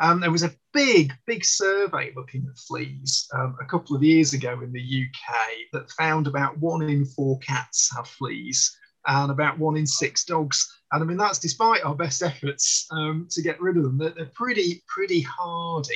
Um, 0.01 0.21
there 0.21 0.31
was 0.31 0.43
a 0.43 0.55
big, 0.73 1.13
big 1.27 1.45
survey 1.45 2.13
looking 2.15 2.47
at 2.49 2.59
fleas 2.59 3.29
um, 3.35 3.57
a 3.61 3.65
couple 3.65 3.97
of 3.97 4.03
years 4.03 4.35
ago 4.35 4.61
in 4.63 4.73
the 4.73 4.81
UK 5.05 5.35
that 5.73 5.91
found 5.93 6.27
about 6.27 6.59
one 6.59 6.83
in 6.83 7.05
four 7.05 7.39
cats 7.39 7.91
have 7.97 8.07
fleas 8.07 8.77
and 9.07 9.31
about 9.31 9.59
one 9.59 9.77
in 9.77 9.87
six 9.87 10.25
dogs. 10.25 10.81
And 10.93 11.03
I 11.03 11.07
mean, 11.07 11.17
that's 11.17 11.39
despite 11.39 11.85
our 11.85 11.95
best 11.95 12.23
efforts 12.23 12.87
um, 12.91 13.27
to 13.31 13.43
get 13.43 13.61
rid 13.61 13.77
of 13.77 13.85
them. 13.85 13.99
They're, 13.99 14.11
they're 14.11 14.33
pretty, 14.35 14.83
pretty 14.87 15.23
hardy. 15.23 15.95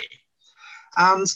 And 0.96 1.26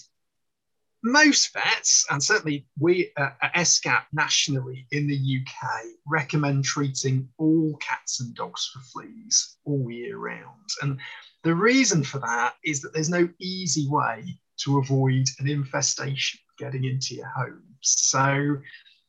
most 1.05 1.53
vets, 1.53 2.07
and 2.11 2.23
certainly 2.23 2.67
we 2.79 3.13
at 3.19 3.37
ESCCAP 3.55 4.05
nationally 4.15 4.87
in 4.91 5.07
the 5.07 5.39
UK, 5.39 5.85
recommend 6.07 6.65
treating 6.65 7.29
all 7.37 7.77
cats 7.77 8.21
and 8.21 8.35
dogs 8.35 8.71
for 8.73 8.81
fleas 8.81 9.59
all 9.67 9.91
year 9.91 10.17
round. 10.17 10.69
And 10.81 10.99
the 11.43 11.55
reason 11.55 12.03
for 12.03 12.19
that 12.21 12.55
is 12.65 12.81
that 12.81 12.95
there's 12.95 13.11
no 13.11 13.29
easy 13.39 13.87
way 13.89 14.25
to 14.61 14.79
avoid 14.79 15.27
an 15.39 15.49
infestation 15.49 16.41
getting 16.59 16.85
into 16.85 17.15
your 17.15 17.29
home. 17.29 17.63
So 17.81 18.57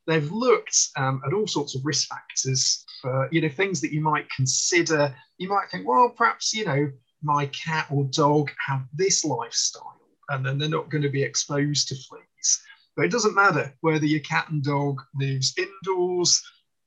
they've 0.06 0.32
looked 0.32 0.78
um, 0.98 1.22
at 1.26 1.34
all 1.34 1.48
sorts 1.48 1.76
of 1.76 1.86
risk 1.86 2.10
factors 2.10 2.84
for 3.02 3.30
you 3.32 3.40
know 3.40 3.50
things 3.50 3.80
that 3.82 3.94
you 3.94 4.02
might 4.02 4.30
consider. 4.36 5.16
You 5.38 5.48
might 5.48 5.70
think, 5.72 5.88
well, 5.88 6.10
perhaps 6.10 6.54
you 6.54 6.66
know 6.66 6.92
my 7.24 7.46
cat 7.48 7.88
or 7.90 8.04
dog 8.06 8.52
have 8.68 8.84
this 8.94 9.24
lifestyle, 9.24 10.02
and 10.30 10.46
then 10.46 10.58
they're 10.58 10.70
not 10.70 10.90
going 10.90 11.04
to 11.04 11.10
be 11.10 11.24
exposed 11.24 11.88
to 11.90 11.96
fleas. 11.96 12.62
But 12.96 13.06
it 13.06 13.12
doesn't 13.12 13.36
matter 13.36 13.74
whether 13.82 14.06
your 14.06 14.22
cat 14.22 14.50
and 14.50 14.64
dog 14.64 15.02
lives 15.20 15.54
indoors, 15.58 16.42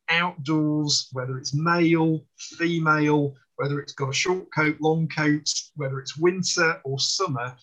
outdoors, 0.09 1.09
whether 1.13 1.39
it's 1.39 1.55
male, 1.55 2.25
female, 2.37 3.35
whether 3.57 3.81
it's 3.81 3.93
got 3.93 4.11
a 4.11 4.15
short 4.15 4.47
coat, 4.55 4.77
long 4.81 5.09
coat, 5.09 5.49
whether 5.77 5.99
it's 5.99 6.17
winter 6.17 6.81
or 6.85 6.99
summer, 6.99 7.57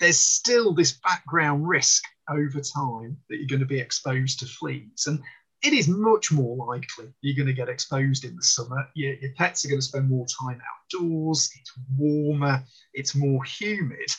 there's 0.00 0.18
still 0.18 0.74
this 0.74 0.98
background 1.04 1.66
risk 1.66 2.02
over 2.28 2.60
time 2.60 3.16
that 3.28 3.36
you're 3.36 3.46
going 3.46 3.60
to 3.60 3.66
be 3.66 3.78
exposed 3.78 4.40
to 4.40 4.46
fleas. 4.46 5.06
And 5.06 5.20
it 5.62 5.72
is 5.72 5.88
much 5.88 6.32
more 6.32 6.56
likely 6.66 7.12
you're 7.22 7.36
going 7.36 7.46
to 7.46 7.52
get 7.52 7.68
exposed 7.68 8.24
in 8.24 8.36
the 8.36 8.42
summer. 8.42 8.88
Your, 8.94 9.14
your 9.14 9.32
pets 9.36 9.64
are 9.64 9.68
going 9.68 9.80
to 9.80 9.86
spend 9.86 10.08
more 10.08 10.26
time 10.26 10.60
outdoors, 10.60 11.50
it's 11.58 11.72
warmer, 11.96 12.62
it's 12.92 13.14
more 13.14 13.42
humid. 13.44 14.10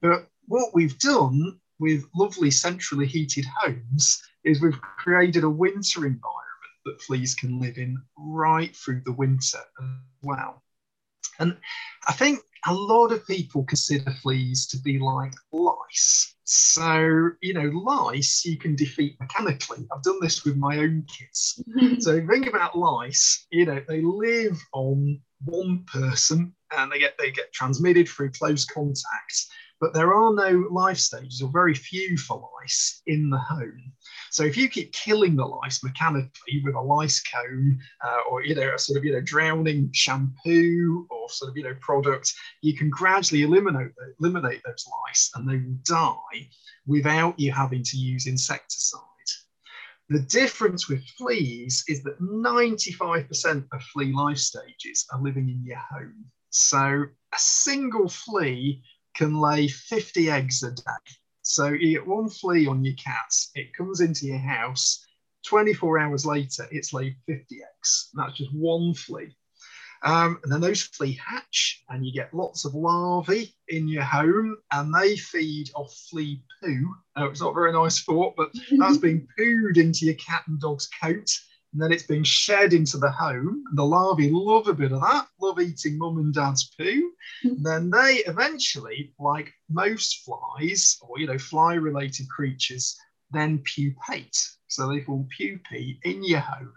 But 0.00 0.28
what 0.46 0.74
we've 0.74 0.98
done 0.98 1.58
with 1.78 2.04
lovely 2.14 2.50
centrally 2.50 3.06
heated 3.06 3.44
homes 3.58 4.22
is 4.44 4.60
we've 4.60 4.80
created 4.80 5.44
a 5.44 5.50
winter 5.50 6.06
environment 6.06 6.22
that 6.84 7.02
fleas 7.02 7.34
can 7.34 7.60
live 7.60 7.78
in 7.78 8.00
right 8.16 8.74
through 8.76 9.02
the 9.04 9.12
winter 9.12 9.58
as 9.80 9.86
well. 10.22 10.62
And 11.38 11.56
I 12.06 12.12
think 12.12 12.40
a 12.66 12.74
lot 12.74 13.12
of 13.12 13.26
people 13.26 13.64
consider 13.64 14.10
fleas 14.22 14.66
to 14.68 14.78
be 14.78 14.98
like 14.98 15.32
lice. 15.52 16.34
So, 16.44 17.30
you 17.40 17.54
know, 17.54 17.70
lice 17.72 18.44
you 18.44 18.58
can 18.58 18.76
defeat 18.76 19.16
mechanically. 19.20 19.86
I've 19.92 20.02
done 20.02 20.18
this 20.20 20.44
with 20.44 20.56
my 20.56 20.78
own 20.78 21.06
kids. 21.08 21.62
so 22.04 22.24
think 22.26 22.46
about 22.46 22.78
lice, 22.78 23.46
you 23.50 23.66
know, 23.66 23.82
they 23.88 24.02
live 24.02 24.58
on 24.72 25.20
one 25.44 25.84
person 25.86 26.54
and 26.76 26.90
they 26.90 26.98
get 26.98 27.16
they 27.18 27.30
get 27.30 27.52
transmitted 27.52 28.08
through 28.08 28.30
close 28.30 28.64
contact 28.64 29.46
but 29.80 29.92
there 29.92 30.14
are 30.14 30.34
no 30.34 30.66
life 30.70 30.98
stages 30.98 31.42
or 31.42 31.50
very 31.50 31.74
few 31.74 32.16
for 32.16 32.48
lice 32.60 33.02
in 33.06 33.30
the 33.30 33.38
home. 33.38 33.92
So 34.30 34.44
if 34.44 34.56
you 34.56 34.68
keep 34.68 34.92
killing 34.92 35.36
the 35.36 35.44
lice 35.44 35.82
mechanically 35.82 36.62
with 36.64 36.74
a 36.74 36.80
lice 36.80 37.22
comb 37.22 37.78
uh, 38.04 38.20
or 38.30 38.44
you 38.44 38.54
know 38.54 38.74
a 38.74 38.78
sort 38.78 38.98
of 38.98 39.04
you 39.04 39.12
know 39.12 39.20
drowning 39.20 39.90
shampoo 39.92 41.06
or 41.10 41.28
sort 41.28 41.50
of 41.50 41.56
you 41.56 41.64
know 41.64 41.76
product, 41.80 42.32
you 42.62 42.74
can 42.74 42.90
gradually 42.90 43.42
eliminate 43.42 43.92
eliminate 44.20 44.62
those 44.64 44.84
lice 45.06 45.30
and 45.34 45.48
they 45.48 45.56
will 45.56 45.78
die 45.84 46.48
without 46.86 47.38
you 47.38 47.52
having 47.52 47.82
to 47.82 47.96
use 47.96 48.26
insecticide. 48.26 49.00
The 50.10 50.20
difference 50.20 50.88
with 50.88 51.02
fleas 51.16 51.82
is 51.88 52.02
that 52.02 52.20
95% 52.20 53.66
of 53.72 53.82
flea 53.84 54.12
life 54.12 54.38
stages 54.38 55.06
are 55.10 55.22
living 55.22 55.48
in 55.48 55.64
your 55.64 55.78
home. 55.78 56.26
So 56.50 57.06
a 57.08 57.38
single 57.38 58.08
flea 58.08 58.82
can 59.14 59.34
lay 59.34 59.68
50 59.68 60.30
eggs 60.30 60.62
a 60.62 60.72
day. 60.72 61.14
So 61.42 61.68
you 61.68 61.98
get 61.98 62.06
one 62.06 62.28
flea 62.28 62.66
on 62.66 62.84
your 62.84 62.94
cat, 62.94 63.32
it 63.54 63.74
comes 63.74 64.00
into 64.00 64.26
your 64.26 64.38
house. 64.38 65.04
24 65.46 65.98
hours 65.98 66.24
later, 66.24 66.66
it's 66.70 66.92
laid 66.92 67.16
50 67.26 67.56
eggs. 67.56 68.10
That's 68.14 68.38
just 68.38 68.54
one 68.54 68.94
flea. 68.94 69.36
Um, 70.02 70.38
and 70.42 70.52
then 70.52 70.60
those 70.60 70.82
flea 70.82 71.18
hatch, 71.24 71.82
and 71.88 72.04
you 72.04 72.12
get 72.12 72.34
lots 72.34 72.64
of 72.64 72.74
larvae 72.74 73.54
in 73.68 73.88
your 73.88 74.02
home, 74.02 74.56
and 74.70 74.94
they 74.94 75.16
feed 75.16 75.70
off 75.74 75.94
flea 76.10 76.42
poo. 76.62 76.94
Oh, 77.16 77.26
it's 77.26 77.40
not 77.40 77.50
a 77.50 77.54
very 77.54 77.72
nice 77.72 78.00
thought, 78.02 78.34
but 78.36 78.50
that's 78.78 78.98
being 79.02 79.26
pooed 79.38 79.78
into 79.78 80.04
your 80.04 80.14
cat 80.14 80.44
and 80.46 80.60
dog's 80.60 80.88
coat 81.02 81.30
and 81.74 81.82
then 81.82 81.92
it's 81.92 82.06
being 82.06 82.22
shed 82.22 82.72
into 82.72 82.98
the 82.98 83.10
home. 83.10 83.64
The 83.74 83.84
larvae 83.84 84.30
love 84.30 84.68
a 84.68 84.72
bit 84.72 84.92
of 84.92 85.00
that, 85.00 85.26
love 85.40 85.60
eating 85.60 85.98
mum 85.98 86.18
and 86.18 86.32
dad's 86.32 86.70
poo. 86.78 86.84
Mm-hmm. 86.84 87.48
And 87.48 87.66
then 87.66 87.90
they 87.90 88.22
eventually, 88.26 89.12
like 89.18 89.52
most 89.68 90.22
flies 90.24 90.96
or 91.02 91.18
you 91.18 91.26
know 91.26 91.36
fly-related 91.36 92.28
creatures, 92.28 92.96
then 93.32 93.58
pupate. 93.64 94.36
So 94.68 94.88
they 94.88 95.00
form 95.00 95.28
pupae 95.36 95.98
in 96.04 96.22
your 96.22 96.40
home. 96.40 96.72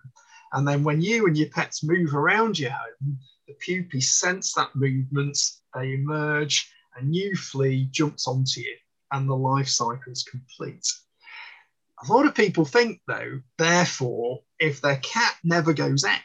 And 0.54 0.68
then 0.68 0.84
when 0.84 1.02
you 1.02 1.28
and 1.28 1.38
your 1.38 1.50
pets 1.50 1.84
move 1.84 2.16
around 2.16 2.58
your 2.58 2.72
home, 2.72 3.20
the 3.48 3.54
pupae 3.54 4.02
sense 4.02 4.54
that 4.54 4.76
movement, 4.76 5.38
they 5.76 5.94
emerge, 5.94 6.72
a 6.96 7.04
new 7.04 7.36
flea 7.36 7.88
jumps 7.92 8.28
onto 8.28 8.62
you, 8.62 8.76
and 9.12 9.30
the 9.30 9.36
life 9.36 9.68
cycle 9.68 10.12
is 10.12 10.24
complete. 10.24 10.88
A 12.04 12.14
lot 12.14 12.28
of 12.28 12.36
people 12.36 12.64
think, 12.66 13.02
though, 13.08 13.42
therefore, 13.58 14.42
if 14.60 14.82
their 14.82 14.98
cat 14.98 15.36
never 15.44 15.74
goes 15.74 16.04
out, 16.04 16.22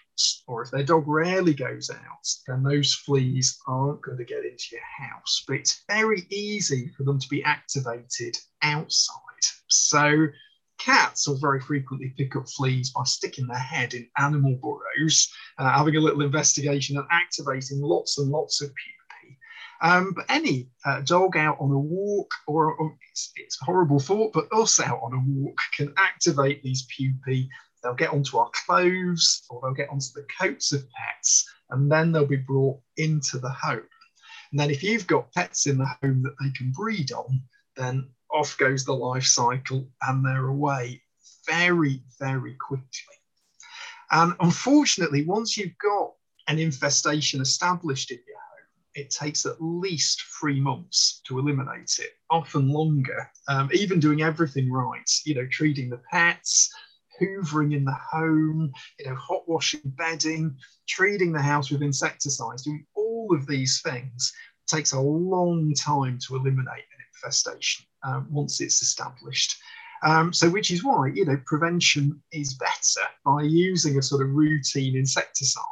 or 0.46 0.62
if 0.62 0.70
their 0.70 0.82
dog 0.82 1.04
rarely 1.06 1.54
goes 1.54 1.88
out, 1.90 2.28
then 2.46 2.62
those 2.62 2.94
fleas 2.94 3.58
aren't 3.66 4.02
going 4.02 4.18
to 4.18 4.24
get 4.24 4.44
into 4.44 4.64
your 4.72 5.08
house. 5.08 5.44
But 5.46 5.56
it's 5.56 5.82
very 5.88 6.26
easy 6.30 6.90
for 6.96 7.04
them 7.04 7.18
to 7.18 7.28
be 7.28 7.42
activated 7.42 8.36
outside. 8.62 9.16
So 9.68 10.26
cats 10.78 11.26
will 11.26 11.38
very 11.38 11.60
frequently 11.60 12.12
pick 12.16 12.36
up 12.36 12.48
fleas 12.48 12.90
by 12.90 13.04
sticking 13.04 13.46
their 13.46 13.56
head 13.58 13.94
in 13.94 14.08
animal 14.18 14.58
burrows, 14.62 15.32
uh, 15.58 15.70
having 15.70 15.96
a 15.96 16.00
little 16.00 16.22
investigation 16.22 16.96
and 16.98 17.06
activating 17.10 17.80
lots 17.80 18.18
and 18.18 18.28
lots 18.28 18.60
of 18.60 18.70
um, 19.82 20.12
but 20.14 20.24
any 20.28 20.68
uh, 20.86 21.00
dog 21.00 21.36
out 21.36 21.56
on 21.60 21.70
a 21.70 21.78
walk, 21.78 22.30
or, 22.46 22.74
or 22.76 22.96
it's, 23.10 23.32
it's, 23.36 23.60
a 23.60 23.64
horrible 23.64 23.98
thought, 23.98 24.32
but 24.32 24.46
us 24.52 24.78
out 24.78 25.00
on 25.02 25.12
a 25.12 25.22
walk 25.26 25.58
can 25.76 25.92
activate 25.96 26.62
these 26.62 26.86
pupae. 26.86 27.48
They'll 27.82 27.94
get 27.94 28.12
onto 28.12 28.38
our 28.38 28.50
clothes 28.64 29.42
or 29.50 29.60
they'll 29.60 29.74
get 29.74 29.90
onto 29.90 30.06
the 30.14 30.24
coats 30.40 30.72
of 30.72 30.84
pets, 30.90 31.50
and 31.70 31.90
then 31.90 32.12
they'll 32.12 32.26
be 32.26 32.36
brought 32.36 32.78
into 32.96 33.38
the 33.38 33.50
home. 33.50 33.82
And 34.52 34.60
then 34.60 34.70
if 34.70 34.84
you've 34.84 35.06
got 35.08 35.32
pets 35.32 35.66
in 35.66 35.78
the 35.78 35.90
home 36.00 36.22
that 36.22 36.36
they 36.40 36.50
can 36.50 36.70
breed 36.70 37.10
on, 37.10 37.42
then 37.76 38.08
off 38.32 38.56
goes 38.58 38.84
the 38.84 38.92
life 38.92 39.24
cycle 39.24 39.88
and 40.02 40.24
they're 40.24 40.46
away 40.46 41.02
very, 41.46 42.02
very 42.20 42.54
quickly. 42.54 42.86
And 44.12 44.34
unfortunately, 44.40 45.24
once 45.24 45.56
you've 45.56 45.76
got 45.78 46.12
an 46.48 46.58
infestation 46.58 47.40
established 47.40 48.10
in 48.10 48.18
your 48.26 48.36
it 48.94 49.10
takes 49.10 49.46
at 49.46 49.56
least 49.60 50.22
three 50.38 50.60
months 50.60 51.20
to 51.26 51.38
eliminate 51.38 51.98
it, 51.98 52.10
often 52.30 52.68
longer. 52.68 53.30
Um, 53.48 53.70
even 53.72 54.00
doing 54.00 54.22
everything 54.22 54.70
right, 54.70 55.10
you 55.24 55.34
know, 55.34 55.46
treating 55.50 55.88
the 55.88 56.00
pets, 56.10 56.70
hoovering 57.20 57.74
in 57.74 57.84
the 57.84 57.96
home, 58.10 58.72
you 58.98 59.06
know, 59.06 59.14
hot 59.14 59.48
washing 59.48 59.80
bedding, 59.84 60.56
treating 60.88 61.32
the 61.32 61.42
house 61.42 61.70
with 61.70 61.82
insecticides, 61.82 62.64
doing 62.64 62.84
all 62.94 63.34
of 63.34 63.46
these 63.46 63.80
things 63.82 64.32
takes 64.66 64.92
a 64.92 65.00
long 65.00 65.74
time 65.74 66.18
to 66.26 66.36
eliminate. 66.36 66.66
an 66.68 67.04
infestation 67.14 67.84
um, 68.04 68.26
once 68.30 68.60
it's 68.60 68.82
established. 68.82 69.56
Um, 70.04 70.32
so, 70.32 70.50
which 70.50 70.70
is 70.70 70.82
why, 70.82 71.12
you 71.14 71.24
know, 71.24 71.40
prevention 71.46 72.20
is 72.32 72.54
better 72.54 73.06
by 73.24 73.42
using 73.42 73.98
a 73.98 74.02
sort 74.02 74.22
of 74.22 74.30
routine 74.30 74.96
insecticide 74.96 75.62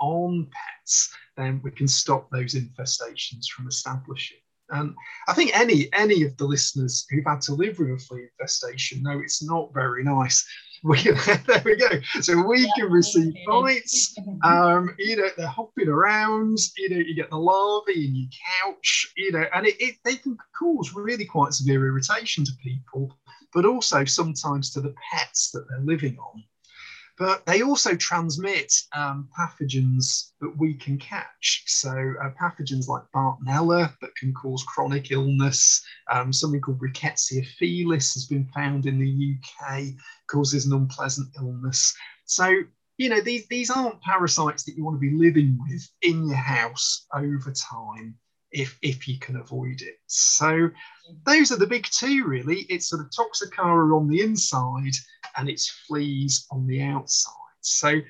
on 0.00 0.48
pets, 0.50 1.12
then 1.36 1.60
we 1.62 1.70
can 1.70 1.88
stop 1.88 2.30
those 2.30 2.54
infestations 2.54 3.46
from 3.54 3.68
establishing. 3.68 4.38
And 4.70 4.94
I 5.28 5.34
think 5.34 5.56
any 5.58 5.88
any 5.92 6.22
of 6.22 6.36
the 6.38 6.46
listeners 6.46 7.06
who've 7.10 7.24
had 7.26 7.42
to 7.42 7.54
live 7.54 7.78
with 7.78 7.90
a 7.90 7.98
flea 7.98 8.28
infestation 8.32 9.02
know 9.02 9.20
it's 9.20 9.42
not 9.42 9.72
very 9.74 10.04
nice. 10.04 10.44
We, 10.86 11.00
there 11.02 11.62
we 11.64 11.76
go. 11.76 11.88
So 12.20 12.46
we 12.46 12.60
yeah, 12.60 12.70
can 12.76 12.90
receive 12.90 13.32
bites. 13.46 14.14
Um, 14.44 14.94
you 14.98 15.16
know, 15.16 15.28
they're 15.34 15.46
hopping 15.46 15.88
around. 15.88 16.58
You 16.76 16.90
know, 16.90 16.98
you 16.98 17.14
get 17.14 17.30
the 17.30 17.38
larvae 17.38 18.06
in 18.06 18.14
your 18.14 18.28
couch. 18.62 19.10
You 19.16 19.32
know, 19.32 19.46
and 19.54 19.66
it, 19.66 19.76
it 19.80 19.94
they 20.04 20.16
can 20.16 20.36
cause 20.58 20.92
really 20.92 21.24
quite 21.24 21.54
severe 21.54 21.86
irritation 21.86 22.44
to 22.44 22.52
people 22.62 23.16
but 23.54 23.64
also 23.64 24.04
sometimes 24.04 24.70
to 24.70 24.80
the 24.80 24.94
pets 25.10 25.50
that 25.52 25.64
they're 25.68 25.80
living 25.80 26.18
on. 26.18 26.42
But 27.16 27.46
they 27.46 27.62
also 27.62 27.94
transmit 27.94 28.72
um, 28.92 29.28
pathogens 29.38 30.32
that 30.40 30.52
we 30.58 30.74
can 30.74 30.98
catch. 30.98 31.62
So, 31.66 31.90
uh, 31.90 32.30
pathogens 32.40 32.88
like 32.88 33.04
Bartonella 33.14 33.94
that 34.00 34.16
can 34.16 34.34
cause 34.34 34.64
chronic 34.64 35.12
illness, 35.12 35.80
um, 36.10 36.32
something 36.32 36.60
called 36.60 36.80
Rickettsia 36.80 37.46
felis 37.56 38.14
has 38.14 38.26
been 38.26 38.48
found 38.52 38.86
in 38.86 38.98
the 38.98 39.36
UK, 39.36 39.94
causes 40.28 40.66
an 40.66 40.72
unpleasant 40.72 41.28
illness. 41.38 41.94
So, 42.24 42.52
you 42.96 43.08
know, 43.08 43.20
these, 43.20 43.46
these 43.46 43.70
aren't 43.70 44.02
parasites 44.02 44.64
that 44.64 44.76
you 44.76 44.84
want 44.84 44.96
to 44.96 45.10
be 45.10 45.16
living 45.16 45.56
with 45.68 45.88
in 46.02 46.26
your 46.26 46.36
house 46.36 47.06
over 47.14 47.52
time 47.52 48.16
if 48.54 48.78
if 48.82 49.06
you 49.08 49.18
can 49.18 49.36
avoid 49.36 49.82
it. 49.82 49.98
So 50.06 50.70
those 51.26 51.50
are 51.50 51.58
the 51.58 51.66
big 51.66 51.86
two 51.90 52.24
really. 52.24 52.60
It's 52.70 52.88
sort 52.88 53.02
of 53.02 53.10
Toxocara 53.10 53.94
on 53.94 54.08
the 54.08 54.20
inside 54.20 54.94
and 55.36 55.48
it's 55.48 55.68
fleas 55.68 56.46
on 56.50 56.66
the 56.66 56.82
outside. 56.82 57.32
So 57.60 58.00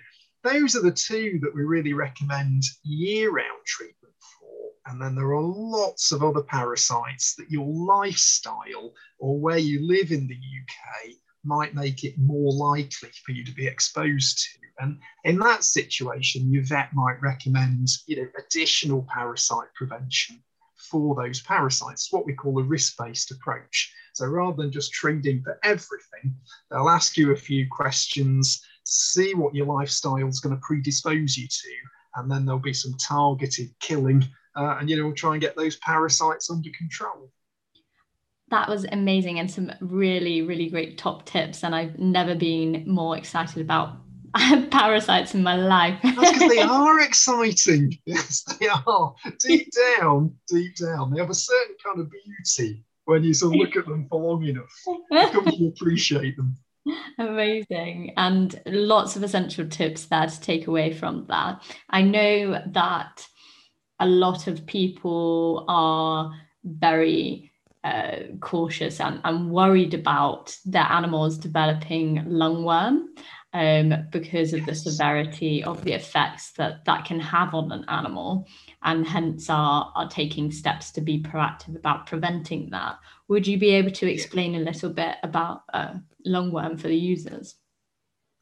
those 0.42 0.76
are 0.76 0.82
the 0.82 0.92
two 0.92 1.40
that 1.42 1.54
we 1.54 1.62
really 1.62 1.94
recommend 1.94 2.62
year-round 2.82 3.64
treatment 3.64 4.14
for. 4.20 4.70
And 4.86 5.00
then 5.00 5.14
there 5.14 5.32
are 5.32 5.42
lots 5.42 6.12
of 6.12 6.22
other 6.22 6.42
parasites 6.42 7.34
that 7.36 7.50
your 7.50 7.66
lifestyle 7.66 8.92
or 9.18 9.40
where 9.40 9.58
you 9.58 9.86
live 9.86 10.12
in 10.12 10.26
the 10.26 10.34
UK 10.34 11.14
might 11.44 11.74
make 11.74 12.04
it 12.04 12.18
more 12.18 12.52
likely 12.52 13.10
for 13.24 13.32
you 13.32 13.44
to 13.44 13.52
be 13.52 13.66
exposed 13.66 14.38
to. 14.38 14.58
And 14.80 14.98
in 15.24 15.38
that 15.38 15.64
situation, 15.64 16.50
your 16.52 16.64
vet 16.64 16.92
might 16.94 17.20
recommend 17.22 17.88
you 18.06 18.16
know, 18.16 18.28
additional 18.38 19.06
parasite 19.08 19.68
prevention 19.74 20.42
for 20.90 21.14
those 21.14 21.40
parasites, 21.42 22.12
what 22.12 22.26
we 22.26 22.34
call 22.34 22.58
a 22.58 22.62
risk-based 22.62 23.30
approach. 23.30 23.92
So 24.14 24.26
rather 24.26 24.56
than 24.56 24.72
just 24.72 24.92
treating 24.92 25.42
for 25.42 25.58
everything, 25.62 26.36
they'll 26.70 26.88
ask 26.88 27.16
you 27.16 27.32
a 27.32 27.36
few 27.36 27.66
questions, 27.70 28.62
see 28.84 29.34
what 29.34 29.54
your 29.54 29.66
lifestyle 29.66 30.28
is 30.28 30.40
going 30.40 30.54
to 30.54 30.62
predispose 30.62 31.36
you 31.36 31.48
to, 31.48 31.74
and 32.16 32.30
then 32.30 32.44
there'll 32.44 32.60
be 32.60 32.72
some 32.72 32.94
targeted 32.98 33.70
killing, 33.80 34.24
uh, 34.56 34.76
and 34.78 34.88
you 34.88 34.96
know, 34.96 35.04
we'll 35.04 35.14
try 35.14 35.32
and 35.32 35.40
get 35.40 35.56
those 35.56 35.76
parasites 35.76 36.50
under 36.50 36.70
control 36.76 37.30
that 38.50 38.68
was 38.68 38.86
amazing 38.92 39.38
and 39.38 39.50
some 39.50 39.70
really 39.80 40.42
really 40.42 40.68
great 40.68 40.98
top 40.98 41.24
tips 41.24 41.64
and 41.64 41.74
i've 41.74 41.98
never 41.98 42.34
been 42.34 42.84
more 42.86 43.16
excited 43.16 43.60
about 43.60 43.96
parasites 44.70 45.34
in 45.34 45.42
my 45.42 45.56
life 45.56 45.98
because 46.02 46.38
they 46.48 46.60
are 46.60 47.00
exciting 47.00 47.96
yes 48.06 48.42
they 48.58 48.68
are 48.68 49.14
deep 49.40 49.68
down 49.98 50.34
deep 50.48 50.74
down 50.76 51.12
they 51.12 51.20
have 51.20 51.30
a 51.30 51.34
certain 51.34 51.76
kind 51.82 52.00
of 52.00 52.10
beauty 52.10 52.84
when 53.04 53.22
you 53.22 53.34
sort 53.34 53.54
of 53.54 53.60
look 53.60 53.76
at 53.76 53.86
them 53.86 54.06
for 54.08 54.20
long 54.20 54.44
enough 54.44 54.72
you 54.86 55.28
come 55.30 55.44
to 55.44 55.66
appreciate 55.68 56.36
them 56.36 56.56
Amazing. 57.18 58.12
And 58.16 58.60
lots 58.66 59.16
of 59.16 59.22
essential 59.22 59.66
tips 59.68 60.06
there 60.06 60.26
to 60.26 60.40
take 60.40 60.66
away 60.66 60.92
from 60.92 61.26
that. 61.28 61.62
I 61.90 62.02
know 62.02 62.62
that 62.72 63.26
a 64.00 64.06
lot 64.06 64.46
of 64.46 64.66
people 64.66 65.64
are 65.68 66.32
very 66.64 67.50
uh, 67.84 68.16
cautious 68.40 68.98
and, 68.98 69.20
and 69.24 69.50
worried 69.50 69.94
about 69.94 70.56
their 70.64 70.90
animals 70.90 71.36
developing 71.38 72.16
lungworm 72.24 73.04
um, 73.52 73.94
because 74.10 74.52
of 74.52 74.64
the 74.66 74.74
severity 74.74 75.62
of 75.62 75.84
the 75.84 75.92
effects 75.92 76.52
that 76.52 76.84
that 76.86 77.04
can 77.04 77.20
have 77.20 77.54
on 77.54 77.70
an 77.70 77.84
animal 77.88 78.48
and 78.82 79.06
hence 79.06 79.48
are, 79.48 79.92
are 79.94 80.08
taking 80.08 80.50
steps 80.50 80.90
to 80.92 81.00
be 81.00 81.22
proactive 81.22 81.76
about 81.76 82.06
preventing 82.06 82.70
that. 82.70 82.98
Would 83.28 83.46
you 83.46 83.58
be 83.58 83.70
able 83.70 83.92
to 83.92 84.10
explain 84.10 84.54
a 84.54 84.60
little 84.60 84.90
bit 84.90 85.16
about 85.22 85.62
uh, 85.72 85.94
lungworm 86.26 86.80
for 86.80 86.88
the 86.88 86.96
users? 86.96 87.56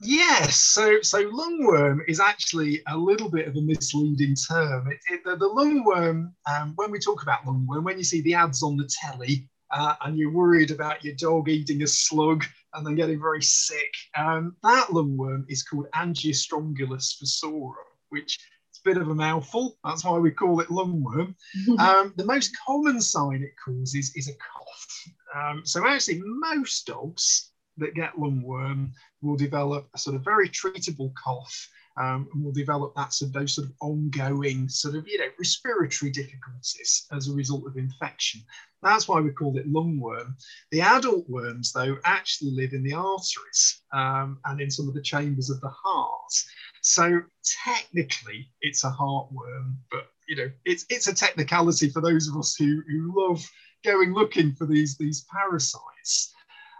Yes, 0.04 0.56
so 0.56 1.00
so 1.02 1.30
lungworm 1.30 2.00
is 2.08 2.18
actually 2.18 2.82
a 2.88 2.96
little 2.96 3.30
bit 3.30 3.46
of 3.46 3.54
a 3.54 3.62
misleading 3.62 4.34
term. 4.34 4.90
It, 4.90 4.98
it, 5.08 5.24
the, 5.24 5.36
the, 5.36 5.48
lungworm, 5.48 6.32
um, 6.46 6.72
when 6.74 6.90
we 6.90 6.98
talk 6.98 7.22
about 7.22 7.44
lungworm, 7.44 7.84
when 7.84 7.98
you 7.98 8.04
see 8.04 8.20
the 8.22 8.34
ads 8.34 8.64
on 8.64 8.76
the 8.76 8.90
telly 9.00 9.48
uh, 9.70 9.94
and 10.04 10.18
you're 10.18 10.32
worried 10.32 10.72
about 10.72 11.04
your 11.04 11.14
dog 11.14 11.48
eating 11.48 11.82
a 11.82 11.86
slug 11.86 12.44
and 12.74 12.84
then 12.84 12.96
getting 12.96 13.20
very 13.20 13.42
sick, 13.42 13.92
um, 14.16 14.56
that 14.64 14.88
lungworm 14.88 15.44
is 15.48 15.62
called 15.62 15.86
Angiostrongylus 15.94 17.22
vasorum, 17.22 17.74
which 18.08 18.38
is 18.72 18.80
a 18.84 18.88
bit 18.88 18.96
of 18.96 19.08
a 19.08 19.14
mouthful. 19.14 19.78
That's 19.84 20.04
why 20.04 20.18
we 20.18 20.32
call 20.32 20.58
it 20.60 20.68
lungworm. 20.68 21.36
um, 21.78 22.12
the 22.16 22.26
most 22.26 22.56
common 22.66 23.00
sign 23.00 23.44
it 23.44 23.52
causes 23.64 24.12
is 24.16 24.28
a 24.28 24.32
cough. 24.32 25.04
Um, 25.32 25.62
so 25.64 25.86
actually, 25.86 26.20
most 26.24 26.86
dogs 26.86 27.51
that 27.78 27.94
get 27.94 28.14
lungworm 28.14 28.90
will 29.22 29.36
develop 29.36 29.88
a 29.94 29.98
sort 29.98 30.16
of 30.16 30.24
very 30.24 30.48
treatable 30.48 31.12
cough 31.14 31.68
um, 32.00 32.28
and 32.32 32.44
will 32.44 32.52
develop 32.52 32.94
that 32.94 33.12
sort 33.12 33.28
of, 33.28 33.32
those 33.34 33.54
sort 33.54 33.68
of 33.68 33.74
ongoing 33.80 34.68
sort 34.68 34.94
of 34.94 35.06
you 35.06 35.18
know 35.18 35.28
respiratory 35.38 36.10
difficulties 36.10 37.06
as 37.12 37.28
a 37.28 37.34
result 37.34 37.66
of 37.66 37.76
infection. 37.76 38.40
That's 38.82 39.06
why 39.06 39.20
we 39.20 39.30
call 39.30 39.56
it 39.58 39.72
lungworm. 39.72 40.34
The 40.70 40.80
adult 40.80 41.28
worms, 41.28 41.72
though, 41.72 41.96
actually 42.04 42.50
live 42.50 42.72
in 42.72 42.82
the 42.82 42.94
arteries 42.94 43.82
um, 43.92 44.40
and 44.44 44.60
in 44.60 44.70
some 44.70 44.88
of 44.88 44.94
the 44.94 45.02
chambers 45.02 45.50
of 45.50 45.60
the 45.60 45.70
heart. 45.70 46.32
So 46.80 47.22
technically, 47.64 48.50
it's 48.60 48.84
a 48.84 48.90
heartworm, 48.90 49.76
but 49.90 50.08
you 50.28 50.36
know 50.36 50.50
it's 50.64 50.86
it's 50.88 51.08
a 51.08 51.14
technicality 51.14 51.90
for 51.90 52.00
those 52.00 52.28
of 52.28 52.36
us 52.36 52.56
who, 52.56 52.82
who 52.88 53.12
love 53.14 53.48
going 53.84 54.14
looking 54.14 54.54
for 54.54 54.66
these 54.66 54.96
these 54.96 55.26
parasites. 55.32 56.32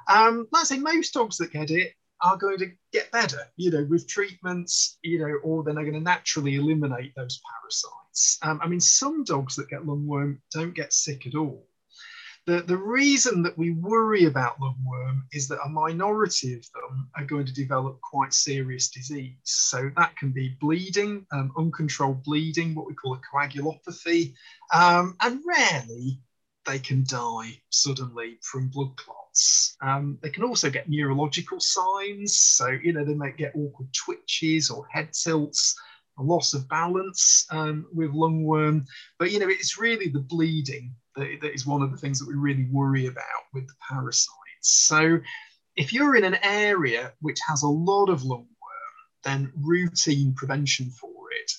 Um, 0.08 0.48
like 0.52 0.62
I 0.62 0.64
say, 0.64 0.78
most 0.78 1.14
dogs 1.14 1.38
that 1.38 1.52
get 1.52 1.70
it 1.70 1.94
are 2.22 2.36
going 2.36 2.58
to 2.58 2.70
get 2.92 3.10
better, 3.10 3.40
you 3.56 3.70
know, 3.70 3.84
with 3.88 4.06
treatments, 4.06 4.98
you 5.02 5.18
know, 5.18 5.38
or 5.42 5.64
then 5.64 5.74
they're 5.74 5.84
going 5.84 5.94
to 5.94 6.00
naturally 6.00 6.54
eliminate 6.54 7.12
those 7.16 7.40
parasites. 7.50 8.38
Um, 8.42 8.60
I 8.62 8.68
mean, 8.68 8.80
some 8.80 9.24
dogs 9.24 9.56
that 9.56 9.68
get 9.68 9.82
lungworm 9.82 10.38
don't 10.52 10.74
get 10.74 10.92
sick 10.92 11.26
at 11.26 11.34
all. 11.34 11.66
The, 12.44 12.60
the 12.60 12.76
reason 12.76 13.42
that 13.44 13.56
we 13.56 13.70
worry 13.70 14.24
about 14.24 14.58
lungworm 14.58 15.22
is 15.32 15.46
that 15.48 15.62
a 15.64 15.68
minority 15.68 16.54
of 16.54 16.66
them 16.72 17.08
are 17.16 17.24
going 17.24 17.46
to 17.46 17.52
develop 17.52 18.00
quite 18.00 18.34
serious 18.34 18.88
disease. 18.88 19.36
So 19.44 19.90
that 19.96 20.16
can 20.16 20.32
be 20.32 20.56
bleeding, 20.60 21.24
um, 21.32 21.52
uncontrolled 21.56 22.24
bleeding, 22.24 22.74
what 22.74 22.86
we 22.86 22.94
call 22.94 23.14
a 23.14 23.20
coagulopathy, 23.32 24.34
um, 24.74 25.16
and 25.20 25.40
rarely 25.46 26.20
they 26.66 26.78
can 26.78 27.04
die 27.08 27.60
suddenly 27.70 28.38
from 28.42 28.68
blood 28.68 28.96
clots. 28.96 29.76
Um, 29.80 30.18
they 30.22 30.30
can 30.30 30.44
also 30.44 30.70
get 30.70 30.88
neurological 30.88 31.60
signs. 31.60 32.38
So, 32.38 32.68
you 32.68 32.92
know, 32.92 33.04
they 33.04 33.14
might 33.14 33.36
get 33.36 33.54
awkward 33.54 33.88
twitches 33.92 34.70
or 34.70 34.86
head 34.90 35.12
tilts, 35.12 35.76
a 36.18 36.22
loss 36.22 36.54
of 36.54 36.68
balance 36.68 37.46
um, 37.50 37.86
with 37.92 38.12
lungworm. 38.12 38.84
But, 39.18 39.32
you 39.32 39.38
know, 39.38 39.48
it's 39.48 39.78
really 39.78 40.08
the 40.08 40.20
bleeding 40.20 40.94
that, 41.16 41.38
that 41.40 41.54
is 41.54 41.66
one 41.66 41.82
of 41.82 41.90
the 41.90 41.96
things 41.96 42.18
that 42.18 42.28
we 42.28 42.34
really 42.34 42.68
worry 42.70 43.06
about 43.06 43.24
with 43.52 43.66
the 43.66 43.74
parasites. 43.88 44.28
So, 44.60 45.18
if 45.74 45.92
you're 45.92 46.16
in 46.16 46.24
an 46.24 46.36
area 46.42 47.12
which 47.20 47.38
has 47.48 47.62
a 47.62 47.68
lot 47.68 48.10
of 48.10 48.20
lungworm, 48.20 48.46
then 49.24 49.50
routine 49.56 50.34
prevention 50.34 50.90
for 50.90 51.10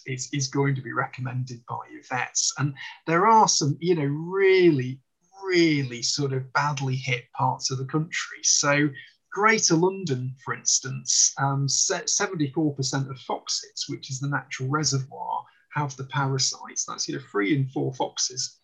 is, 0.06 0.29
is 0.34 0.47
going 0.47 0.75
to 0.75 0.82
be 0.82 0.93
recommended 0.93 1.63
by 1.67 1.79
your 1.91 2.03
vets. 2.10 2.53
And 2.58 2.73
there 3.08 3.27
are 3.27 3.47
some, 3.47 3.77
you 3.79 3.95
know, 3.95 4.06
really, 4.06 4.99
really 5.45 6.01
sort 6.01 6.34
of 6.34 6.51
badly 6.53 6.95
hit 6.95 7.32
parts 7.34 7.71
of 7.71 7.77
the 7.77 7.86
country. 7.86 8.39
So 8.43 8.89
Greater 9.34 9.75
London, 9.75 10.36
for 10.45 10.53
instance, 10.53 11.34
um, 11.39 11.65
74% 11.67 13.10
of 13.10 13.19
foxes, 13.21 13.86
which 13.89 14.12
is 14.12 14.19
the 14.19 14.29
natural 14.29 14.69
reservoir, 14.69 15.43
have 15.73 15.95
the 15.97 16.03
parasites. 16.03 16.86
That's 16.86 17.08
you 17.08 17.15
know 17.15 17.23
three 17.32 17.56
in 17.56 17.67
four 17.67 17.93
foxes. 17.95 18.60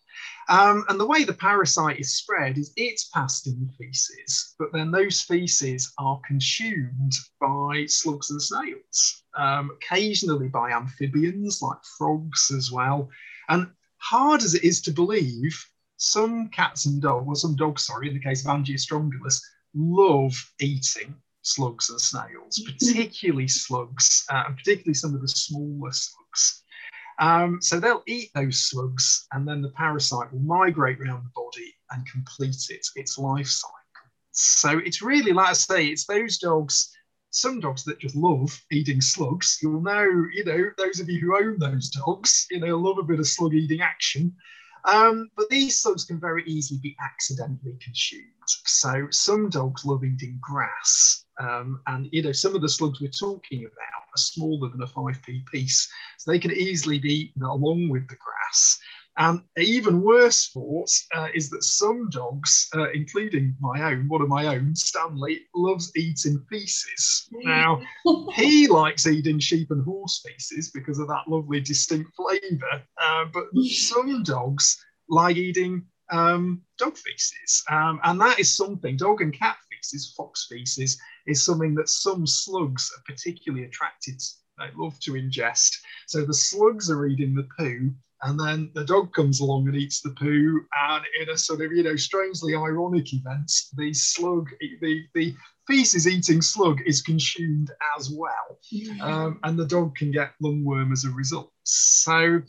Um, 0.48 0.84
and 0.88 0.98
the 0.98 1.06
way 1.06 1.24
the 1.24 1.32
parasite 1.32 2.00
is 2.00 2.16
spread 2.16 2.58
is 2.58 2.72
it's 2.76 3.08
passed 3.08 3.46
in 3.46 3.70
feces, 3.78 4.54
but 4.58 4.72
then 4.72 4.90
those 4.90 5.20
feces 5.20 5.92
are 5.98 6.20
consumed 6.26 7.12
by 7.40 7.86
slugs 7.86 8.30
and 8.30 8.42
snails, 8.42 9.22
um, 9.36 9.70
occasionally 9.76 10.48
by 10.48 10.72
amphibians 10.72 11.62
like 11.62 11.78
frogs 11.96 12.50
as 12.56 12.72
well. 12.72 13.08
And 13.48 13.68
hard 13.98 14.42
as 14.42 14.54
it 14.54 14.64
is 14.64 14.80
to 14.82 14.90
believe, 14.90 15.56
some 15.98 16.48
cats 16.48 16.86
and 16.86 17.00
dogs, 17.00 17.26
well, 17.26 17.34
some 17.34 17.56
dogs, 17.56 17.84
sorry, 17.86 18.08
in 18.08 18.14
the 18.14 18.20
case 18.20 18.44
of 18.44 18.50
Angiostrongylus, 18.50 19.40
love 19.74 20.34
eating 20.58 21.14
slugs 21.42 21.90
and 21.90 22.00
snails, 22.00 22.58
particularly 22.66 23.48
slugs, 23.48 24.24
uh, 24.30 24.44
and 24.46 24.56
particularly 24.56 24.94
some 24.94 25.14
of 25.14 25.20
the 25.20 25.28
smaller 25.28 25.92
slugs. 25.92 26.62
Um, 27.20 27.58
so 27.60 27.78
they'll 27.78 28.02
eat 28.06 28.30
those 28.34 28.68
slugs, 28.68 29.26
and 29.32 29.46
then 29.46 29.62
the 29.62 29.70
parasite 29.70 30.32
will 30.32 30.40
migrate 30.40 31.00
around 31.00 31.24
the 31.24 31.30
body 31.34 31.74
and 31.90 32.10
complete 32.10 32.56
it, 32.70 32.86
its 32.96 33.18
life 33.18 33.46
cycle. 33.46 33.76
So 34.32 34.78
it's 34.78 35.02
really, 35.02 35.32
like 35.32 35.50
I 35.50 35.52
say, 35.52 35.86
it's 35.86 36.06
those 36.06 36.38
dogs 36.38 36.90
some 37.30 37.60
dogs 37.60 37.84
that 37.84 37.98
just 37.98 38.16
love 38.16 38.60
eating 38.70 39.00
slugs. 39.00 39.58
You'll 39.62 39.80
know, 39.80 40.04
you 40.32 40.44
know, 40.44 40.70
those 40.76 41.00
of 41.00 41.08
you 41.08 41.20
who 41.20 41.36
own 41.36 41.58
those 41.58 41.88
dogs, 41.90 42.46
you 42.50 42.60
know, 42.60 42.76
love 42.76 42.98
a 42.98 43.02
bit 43.02 43.20
of 43.20 43.26
slug 43.26 43.54
eating 43.54 43.80
action. 43.80 44.34
Um, 44.84 45.30
but 45.36 45.48
these 45.48 45.80
slugs 45.80 46.04
can 46.04 46.20
very 46.20 46.44
easily 46.44 46.80
be 46.82 46.96
accidentally 47.02 47.76
consumed. 47.82 48.24
So 48.46 49.06
some 49.10 49.48
dogs 49.48 49.84
love 49.84 50.04
eating 50.04 50.38
grass. 50.40 51.24
Um, 51.40 51.80
and, 51.86 52.08
you 52.12 52.22
know, 52.22 52.32
some 52.32 52.54
of 52.54 52.62
the 52.62 52.68
slugs 52.68 53.00
we're 53.00 53.10
talking 53.10 53.60
about 53.60 54.02
are 54.02 54.16
smaller 54.16 54.68
than 54.70 54.82
a 54.82 54.86
5p 54.86 55.46
piece. 55.46 55.88
So 56.18 56.30
they 56.30 56.38
can 56.38 56.52
easily 56.52 56.98
be 56.98 57.14
eaten 57.14 57.42
along 57.42 57.88
with 57.88 58.08
the 58.08 58.16
grass. 58.16 58.78
And 59.18 59.42
even 59.58 60.02
worse 60.02 60.48
thought 60.48 60.90
uh, 61.14 61.28
is 61.34 61.50
that 61.50 61.64
some 61.64 62.08
dogs, 62.10 62.68
uh, 62.74 62.90
including 62.92 63.56
my 63.60 63.82
own, 63.92 64.08
one 64.08 64.22
of 64.22 64.28
my 64.28 64.46
own, 64.46 64.74
Stanley, 64.74 65.42
loves 65.54 65.92
eating 65.96 66.44
feces. 66.48 67.28
Now, 67.32 67.82
he 68.34 68.66
likes 68.68 69.06
eating 69.06 69.38
sheep 69.38 69.70
and 69.70 69.84
horse 69.84 70.22
feces 70.26 70.70
because 70.70 70.98
of 70.98 71.08
that 71.08 71.28
lovely 71.28 71.60
distinct 71.60 72.12
flavour. 72.14 72.82
Uh, 73.02 73.24
but 73.32 73.44
some 73.64 74.22
dogs 74.22 74.82
like 75.08 75.36
eating 75.36 75.84
um, 76.10 76.62
dog 76.78 76.96
feces. 76.96 77.62
Um, 77.70 78.00
and 78.04 78.20
that 78.20 78.38
is 78.38 78.56
something, 78.56 78.96
dog 78.96 79.20
and 79.20 79.32
cat 79.32 79.56
feces, 79.70 80.14
fox 80.16 80.46
feces, 80.48 80.98
is 81.26 81.44
something 81.44 81.74
that 81.74 81.88
some 81.88 82.26
slugs 82.26 82.90
are 82.96 83.02
particularly 83.12 83.66
attracted 83.66 84.18
to. 84.18 84.26
They 84.58 84.70
love 84.76 84.98
to 85.00 85.12
ingest. 85.12 85.74
So 86.06 86.24
the 86.24 86.34
slugs 86.34 86.90
are 86.90 87.06
eating 87.06 87.34
the 87.34 87.48
poo 87.56 87.92
and 88.22 88.38
then 88.38 88.70
the 88.74 88.84
dog 88.84 89.12
comes 89.14 89.40
along 89.40 89.68
and 89.68 89.76
eats 89.76 90.00
the 90.00 90.10
poo. 90.10 90.60
And 90.90 91.04
in 91.20 91.30
a 91.30 91.38
sort 91.38 91.62
of, 91.62 91.72
you 91.72 91.82
know, 91.82 91.96
strangely 91.96 92.54
ironic 92.54 93.12
event, 93.12 93.50
the 93.76 93.92
slug, 93.94 94.48
the, 94.80 95.02
the 95.14 95.34
feces 95.66 96.06
eating 96.06 96.42
slug 96.42 96.80
is 96.84 97.00
consumed 97.00 97.70
as 97.96 98.10
well. 98.10 98.58
Um, 99.00 99.38
and 99.44 99.58
the 99.58 99.66
dog 99.66 99.96
can 99.96 100.10
get 100.10 100.32
lungworm 100.42 100.92
as 100.92 101.04
a 101.04 101.10
result. 101.10 101.50
So 101.64 102.42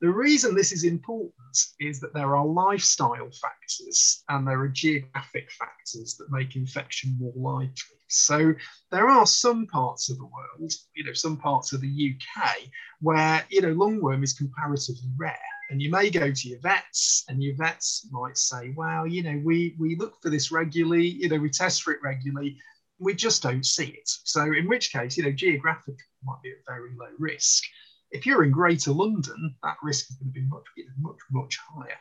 the 0.00 0.10
reason 0.10 0.54
this 0.54 0.72
is 0.72 0.84
important 0.84 1.34
is 1.80 1.98
that 2.00 2.14
there 2.14 2.36
are 2.36 2.46
lifestyle 2.46 3.30
factors 3.30 4.22
and 4.28 4.46
there 4.46 4.60
are 4.60 4.68
geographic 4.68 5.50
factors 5.50 6.16
that 6.18 6.30
make 6.30 6.54
infection 6.54 7.16
more 7.18 7.32
likely. 7.34 7.96
So 8.08 8.54
there 8.90 9.08
are 9.08 9.26
some 9.26 9.66
parts 9.66 10.08
of 10.08 10.18
the 10.18 10.24
world, 10.24 10.72
you 10.94 11.04
know, 11.04 11.12
some 11.12 11.36
parts 11.36 11.72
of 11.72 11.80
the 11.80 12.14
UK 12.14 12.58
where, 13.00 13.44
you 13.50 13.60
know, 13.60 13.74
lungworm 13.74 14.22
is 14.22 14.32
comparatively 14.32 15.10
rare. 15.16 15.36
And 15.70 15.82
you 15.82 15.90
may 15.90 16.08
go 16.08 16.32
to 16.32 16.48
your 16.48 16.60
vets, 16.60 17.24
and 17.28 17.42
your 17.42 17.54
vets 17.56 18.08
might 18.10 18.38
say, 18.38 18.72
well, 18.74 19.06
you 19.06 19.22
know, 19.22 19.38
we, 19.44 19.76
we 19.78 19.96
look 19.96 20.14
for 20.22 20.30
this 20.30 20.50
regularly, 20.50 21.06
you 21.06 21.28
know, 21.28 21.36
we 21.36 21.50
test 21.50 21.82
for 21.82 21.92
it 21.92 22.00
regularly, 22.02 22.56
we 22.98 23.14
just 23.14 23.42
don't 23.42 23.66
see 23.66 23.88
it. 23.88 24.10
So, 24.24 24.44
in 24.44 24.66
which 24.66 24.92
case, 24.92 25.18
you 25.18 25.24
know, 25.24 25.32
geographically 25.32 25.96
might 26.24 26.42
be 26.42 26.50
at 26.50 26.64
very 26.66 26.90
low 26.98 27.10
risk. 27.18 27.64
If 28.10 28.24
you're 28.24 28.44
in 28.44 28.50
Greater 28.50 28.92
London, 28.92 29.54
that 29.62 29.76
risk 29.82 30.10
is 30.10 30.16
going 30.16 30.32
to 30.32 30.40
be 30.40 30.46
much, 30.46 30.64
much, 30.98 31.18
much 31.30 31.58
higher. 31.70 31.98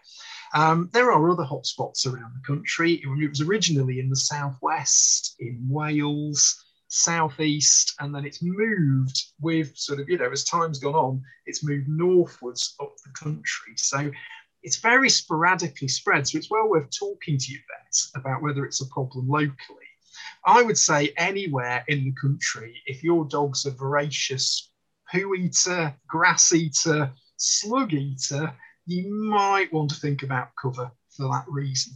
Um, 0.53 0.89
there 0.93 1.11
are 1.11 1.29
other 1.29 1.43
hotspots 1.43 2.05
around 2.05 2.33
the 2.33 2.47
country. 2.47 3.01
It 3.03 3.29
was 3.29 3.41
originally 3.41 3.99
in 3.99 4.09
the 4.09 4.15
southwest, 4.15 5.35
in 5.39 5.67
Wales, 5.69 6.63
southeast, 6.87 7.93
and 7.99 8.15
then 8.15 8.25
it's 8.25 8.41
moved 8.41 9.21
with 9.41 9.77
sort 9.77 9.99
of, 9.99 10.09
you 10.09 10.17
know, 10.17 10.31
as 10.31 10.43
time's 10.45 10.79
gone 10.79 10.95
on, 10.95 11.21
it's 11.45 11.63
moved 11.63 11.87
northwards 11.89 12.75
up 12.79 12.93
the 13.03 13.11
country. 13.11 13.73
So 13.75 14.09
it's 14.63 14.77
very 14.77 15.09
sporadically 15.09 15.87
spread. 15.87 16.27
So 16.27 16.37
it's 16.37 16.49
well 16.49 16.69
worth 16.69 16.89
talking 16.97 17.37
to 17.37 17.51
your 17.51 17.61
vets 17.69 18.11
about 18.15 18.41
whether 18.41 18.65
it's 18.65 18.81
a 18.81 18.87
problem 18.87 19.27
locally. 19.27 19.85
I 20.45 20.63
would 20.63 20.77
say 20.77 21.13
anywhere 21.17 21.83
in 21.87 22.05
the 22.05 22.13
country, 22.19 22.81
if 22.85 23.03
your 23.03 23.25
dog's 23.25 23.65
a 23.65 23.71
voracious 23.71 24.71
poo 25.11 25.33
eater, 25.35 25.95
grass 26.07 26.53
eater, 26.53 27.11
slug 27.37 27.93
eater, 27.93 28.53
you 28.85 29.13
might 29.13 29.71
want 29.73 29.89
to 29.91 29.99
think 29.99 30.23
about 30.23 30.49
cover 30.61 30.91
for 31.15 31.23
that 31.31 31.45
reason. 31.47 31.93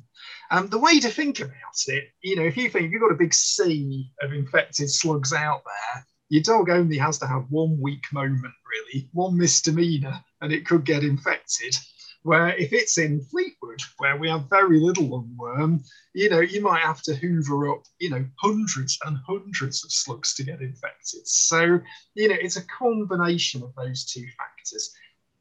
Um, 0.52 0.67
the 0.67 0.80
way 0.80 1.00
to 1.00 1.10
think 1.10 1.39
about 1.39 1.54
it, 1.88 2.06
you 2.21 2.36
know, 2.36 2.43
if 2.43 2.58
you 2.58 2.69
think 2.69 2.91
you've 2.91 3.02
got 3.02 3.12
a 3.12 3.15
big 3.15 3.34
sea 3.34 4.12
of 4.21 4.34
infected 4.34 4.89
slugs 4.89 5.34
out 5.34 5.63
there, 5.65 6.06
your 6.30 6.43
dog 6.43 6.69
only 6.69 6.97
has 6.97 7.17
to 7.19 7.28
have 7.28 7.45
one 7.50 7.78
weak 7.80 8.04
moment, 8.13 8.54
really, 8.69 9.10
one 9.13 9.38
misdemeanor, 9.38 10.24
and 10.41 10.52
it 10.52 10.65
could 10.65 10.86
get 10.86 11.04
infected. 11.04 11.78
Where 12.24 12.56
if 12.56 12.72
it's 12.72 13.00
in 13.00 13.22
Fleetwood, 13.22 13.82
where 13.98 14.16
we 14.16 14.30
have 14.30 14.50
very 14.50 14.80
little 14.80 15.10
lungworm, 15.10 15.84
you 16.14 16.30
know, 16.30 16.40
you 16.40 16.62
might 16.62 16.82
have 16.82 17.02
to 17.04 17.16
hoover 17.16 17.72
up, 17.72 17.84
you 18.00 18.12
know, 18.12 18.24
hundreds 18.38 19.00
and 19.06 19.18
hundreds 19.28 19.84
of 19.84 19.92
slugs 19.92 20.36
to 20.36 20.44
get 20.44 20.62
infected. 20.62 21.28
So, 21.28 21.80
you 22.14 22.28
know, 22.28 22.38
it's 22.40 22.58
a 22.58 22.68
combination 22.68 23.64
of 23.64 23.74
those 23.76 24.06
two 24.06 24.26
factors. 24.38 24.94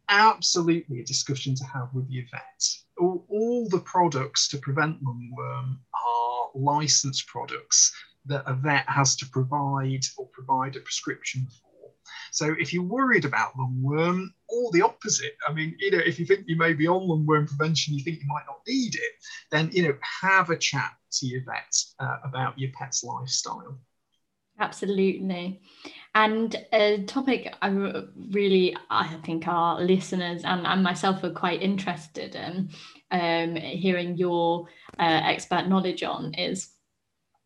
Absolutely 0.08 1.00
a 1.00 1.04
discussion 1.04 1.54
to 1.56 1.64
have 1.64 1.88
with 1.92 2.08
your 2.08 2.24
vet. 2.30 2.64
All, 2.98 3.26
all 3.28 3.68
the 3.68 3.80
products 3.80 4.48
to 4.48 4.58
prevent 4.58 5.04
lungworm 5.04 5.76
are 5.94 6.48
licensed 6.54 7.26
products 7.26 7.92
that 8.26 8.44
a 8.46 8.54
vet 8.54 8.88
has 8.88 9.16
to 9.16 9.26
provide 9.26 10.04
or 10.16 10.26
provide 10.28 10.76
a 10.76 10.80
prescription 10.80 11.46
for. 11.46 11.90
So 12.32 12.54
if 12.58 12.72
you're 12.72 12.82
worried 12.82 13.24
about 13.24 13.56
lungworm, 13.56 14.28
the 14.72 14.82
opposite, 14.82 15.36
I 15.46 15.52
mean, 15.52 15.76
you 15.78 15.90
know, 15.90 15.98
if 16.04 16.18
you 16.18 16.26
think 16.26 16.44
you 16.46 16.56
may 16.56 16.72
be 16.72 16.88
on 16.88 17.02
lungworm 17.02 17.46
prevention, 17.46 17.94
you 17.94 18.02
think 18.02 18.20
you 18.20 18.28
might 18.28 18.46
not 18.46 18.60
need 18.66 18.94
it, 18.94 19.12
then 19.50 19.70
you 19.72 19.82
know, 19.82 19.94
have 20.22 20.50
a 20.50 20.56
chat 20.56 20.92
to 21.12 21.26
your 21.26 21.42
vet 21.44 21.74
uh, 21.98 22.18
about 22.24 22.58
your 22.58 22.70
pet's 22.78 23.04
lifestyle. 23.04 23.78
Absolutely. 24.58 25.62
And 26.14 26.54
a 26.72 27.02
topic 27.04 27.54
I 27.62 27.68
really, 28.30 28.76
I 28.90 29.16
think 29.24 29.48
our 29.48 29.80
listeners 29.80 30.42
and, 30.44 30.66
and 30.66 30.82
myself 30.82 31.24
are 31.24 31.30
quite 31.30 31.62
interested 31.62 32.34
in 32.34 32.70
um, 33.10 33.56
hearing 33.56 34.16
your 34.16 34.66
uh, 34.98 35.22
expert 35.24 35.68
knowledge 35.68 36.02
on 36.02 36.34
is 36.34 36.72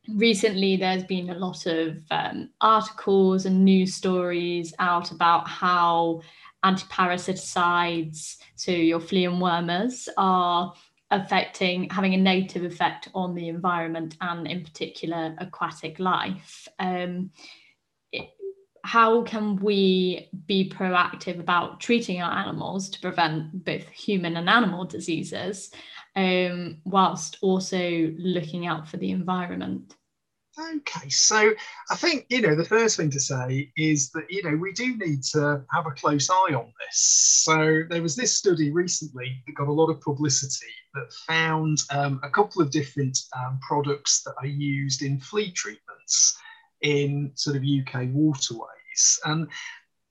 recently 0.08 0.76
there's 0.76 1.04
been 1.04 1.30
a 1.30 1.38
lot 1.38 1.66
of 1.66 1.98
um, 2.10 2.50
articles 2.60 3.46
and 3.46 3.64
news 3.64 3.94
stories 3.94 4.74
out 4.78 5.10
about 5.10 5.48
how 5.48 6.20
antiparasiticides, 6.64 8.36
so 8.56 8.72
your 8.72 9.00
flea 9.00 9.26
and 9.26 9.40
wormers, 9.40 10.08
are 10.16 10.72
affecting, 11.10 11.88
having 11.90 12.14
a 12.14 12.16
negative 12.18 12.64
effect 12.64 13.08
on 13.14 13.34
the 13.34 13.48
environment 13.48 14.16
and, 14.20 14.46
in 14.46 14.64
particular, 14.64 15.36
aquatic 15.38 15.98
life. 15.98 16.66
Um, 16.78 17.30
it, 18.10 18.30
how 18.82 19.22
can 19.22 19.56
we 19.56 20.28
be 20.46 20.68
proactive 20.68 21.38
about 21.40 21.80
treating 21.80 22.20
our 22.20 22.32
animals 22.32 22.90
to 22.90 23.00
prevent 23.00 23.64
both 23.64 23.88
human 23.88 24.36
and 24.36 24.48
animal 24.48 24.84
diseases, 24.84 25.70
um, 26.16 26.78
whilst 26.84 27.38
also 27.40 28.12
looking 28.18 28.66
out 28.66 28.88
for 28.88 28.96
the 28.96 29.10
environment? 29.10 29.94
Okay, 30.56 31.08
so 31.08 31.52
I 31.90 31.96
think 31.96 32.26
you 32.28 32.40
know 32.40 32.54
the 32.54 32.64
first 32.64 32.96
thing 32.96 33.10
to 33.10 33.18
say 33.18 33.72
is 33.76 34.10
that 34.10 34.30
you 34.30 34.40
know 34.44 34.56
we 34.56 34.72
do 34.72 34.96
need 34.96 35.24
to 35.32 35.64
have 35.72 35.86
a 35.86 35.90
close 35.90 36.30
eye 36.30 36.54
on 36.54 36.72
this. 36.78 37.42
So 37.44 37.82
there 37.90 38.02
was 38.02 38.14
this 38.14 38.36
study 38.36 38.70
recently 38.70 39.42
that 39.46 39.54
got 39.56 39.66
a 39.66 39.72
lot 39.72 39.90
of 39.90 40.00
publicity 40.00 40.72
that 40.94 41.12
found 41.26 41.78
um, 41.90 42.20
a 42.22 42.30
couple 42.30 42.62
of 42.62 42.70
different 42.70 43.18
um, 43.36 43.58
products 43.66 44.22
that 44.22 44.34
are 44.38 44.46
used 44.46 45.02
in 45.02 45.18
flea 45.18 45.50
treatments 45.50 46.36
in 46.82 47.32
sort 47.34 47.56
of 47.56 47.64
UK 47.64 48.10
waterways, 48.12 49.18
and 49.24 49.48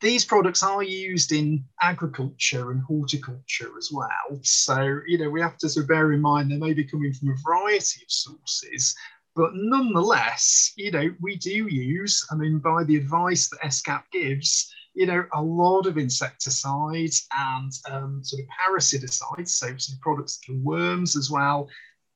these 0.02 0.26
products 0.26 0.62
are 0.62 0.84
used 0.84 1.32
in 1.32 1.64
agriculture 1.82 2.72
and 2.72 2.82
horticulture 2.82 3.72
as 3.78 3.90
well. 3.94 4.38
So, 4.42 5.00
you 5.08 5.18
know, 5.18 5.30
we 5.30 5.40
have 5.40 5.58
to 5.60 5.70
sort 5.70 5.86
of 5.86 5.88
bear 5.88 6.12
in 6.12 6.20
mind 6.20 6.52
they 6.52 6.58
may 6.58 6.74
be 6.74 6.84
coming 6.84 7.14
from 7.14 7.30
a 7.30 7.36
variety 7.42 8.02
of 8.04 8.12
sources, 8.12 8.94
but 9.36 9.52
nonetheless, 9.54 10.74
you 10.76 10.92
know, 10.92 11.14
we 11.20 11.36
do 11.38 11.68
use, 11.68 12.26
I 12.32 12.36
mean, 12.36 12.60
by 12.60 12.84
the 12.84 12.98
advice 12.98 13.50
that 13.50 13.62
ESCCAP 13.62 14.04
gives, 14.12 14.72
you 14.94 15.08
know, 15.08 15.26
a 15.34 15.42
lot 15.42 15.88
of 15.88 15.98
insecticides 15.98 17.28
and 17.36 17.72
um, 17.90 18.24
sort 18.24 18.44
of 18.44 18.48
parasiticides, 18.50 19.50
so 19.50 19.76
some 19.78 19.98
products 20.02 20.40
for 20.46 20.54
worms 20.54 21.16
as 21.16 21.32
well, 21.32 21.68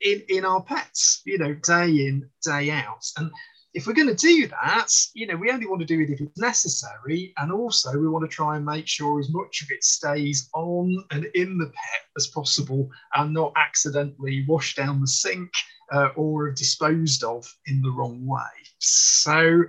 in, 0.02 0.22
in 0.30 0.46
our 0.46 0.62
pets, 0.62 1.22
you 1.26 1.40
know, 1.40 1.56
day 1.56 1.90
in, 1.90 2.30
day 2.44 2.70
out. 2.70 3.04
And 3.18 3.32
if 3.78 3.86
we're 3.86 3.94
going 3.94 4.08
to 4.08 4.16
do 4.16 4.48
that, 4.48 4.90
you 5.14 5.28
know, 5.28 5.36
we 5.36 5.52
only 5.52 5.68
want 5.68 5.80
to 5.82 5.86
do 5.86 6.02
it 6.02 6.10
if 6.10 6.20
it's 6.20 6.40
necessary. 6.40 7.32
And 7.38 7.52
also, 7.52 7.96
we 7.96 8.10
want 8.10 8.28
to 8.28 8.36
try 8.36 8.56
and 8.56 8.66
make 8.66 8.88
sure 8.88 9.20
as 9.20 9.30
much 9.30 9.62
of 9.62 9.70
it 9.70 9.84
stays 9.84 10.50
on 10.56 11.06
and 11.12 11.26
in 11.36 11.60
the 11.60 11.68
pet 11.68 12.02
as 12.18 12.26
possible 12.26 12.90
and 13.14 13.36
not 13.36 13.54
accidentally 13.56 14.44
washed 14.48 14.78
down 14.78 15.00
the 15.00 15.08
sink 15.08 15.52
uh, 15.94 16.08
or 16.16 16.50
disposed 16.50 17.24
of 17.24 17.46
in 17.68 17.84
the 17.84 17.92
wrong 17.92 18.26
way. 18.26 18.40
So, 18.80 19.66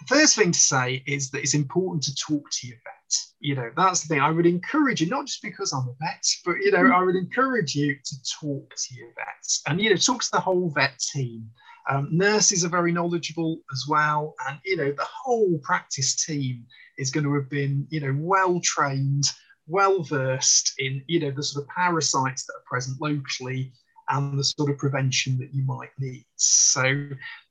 the 0.00 0.16
first 0.16 0.34
thing 0.34 0.50
to 0.50 0.58
say 0.58 1.04
is 1.06 1.30
that 1.30 1.38
it's 1.38 1.54
important 1.54 2.02
to 2.04 2.14
talk 2.16 2.50
to 2.50 2.66
your 2.66 2.78
vet. 2.78 3.16
You 3.38 3.54
know, 3.54 3.70
that's 3.76 4.00
the 4.00 4.08
thing. 4.08 4.20
I 4.22 4.32
would 4.32 4.44
encourage 4.44 5.00
you, 5.00 5.06
not 5.06 5.26
just 5.26 5.40
because 5.40 5.72
I'm 5.72 5.86
a 5.86 5.94
vet, 6.00 6.26
but, 6.44 6.56
you 6.56 6.72
know. 6.72 6.90
I 6.92 7.04
would 7.04 7.14
encourage 7.14 7.76
you 7.76 7.94
to 7.94 8.16
talk 8.40 8.74
to 8.74 8.94
your 8.96 9.10
vet 9.14 9.46
and, 9.68 9.80
you 9.80 9.90
know, 9.90 9.96
talk 9.96 10.20
to 10.24 10.30
the 10.32 10.40
whole 10.40 10.68
vet 10.70 10.98
team. 10.98 11.48
Um, 11.88 12.08
nurses 12.10 12.64
are 12.64 12.70
very 12.70 12.92
knowledgeable 12.92 13.58
as 13.72 13.84
well. 13.88 14.34
And, 14.48 14.58
you 14.64 14.76
know, 14.76 14.90
the 14.92 15.06
whole 15.24 15.58
practice 15.62 16.24
team 16.24 16.64
is 16.98 17.10
going 17.10 17.24
to 17.24 17.34
have 17.34 17.50
been, 17.50 17.86
you 17.90 18.00
know, 18.00 18.14
well 18.18 18.60
trained, 18.60 19.24
well 19.66 20.02
versed 20.02 20.72
in, 20.78 21.02
you 21.06 21.20
know, 21.20 21.30
the 21.30 21.42
sort 21.42 21.64
of 21.64 21.68
parasites 21.68 22.46
that 22.46 22.54
are 22.54 22.64
present 22.66 23.00
locally 23.00 23.72
and 24.10 24.38
the 24.38 24.44
sort 24.44 24.70
of 24.70 24.78
prevention 24.78 25.38
that 25.38 25.54
you 25.54 25.64
might 25.64 25.90
need. 25.98 26.26
So, 26.36 26.84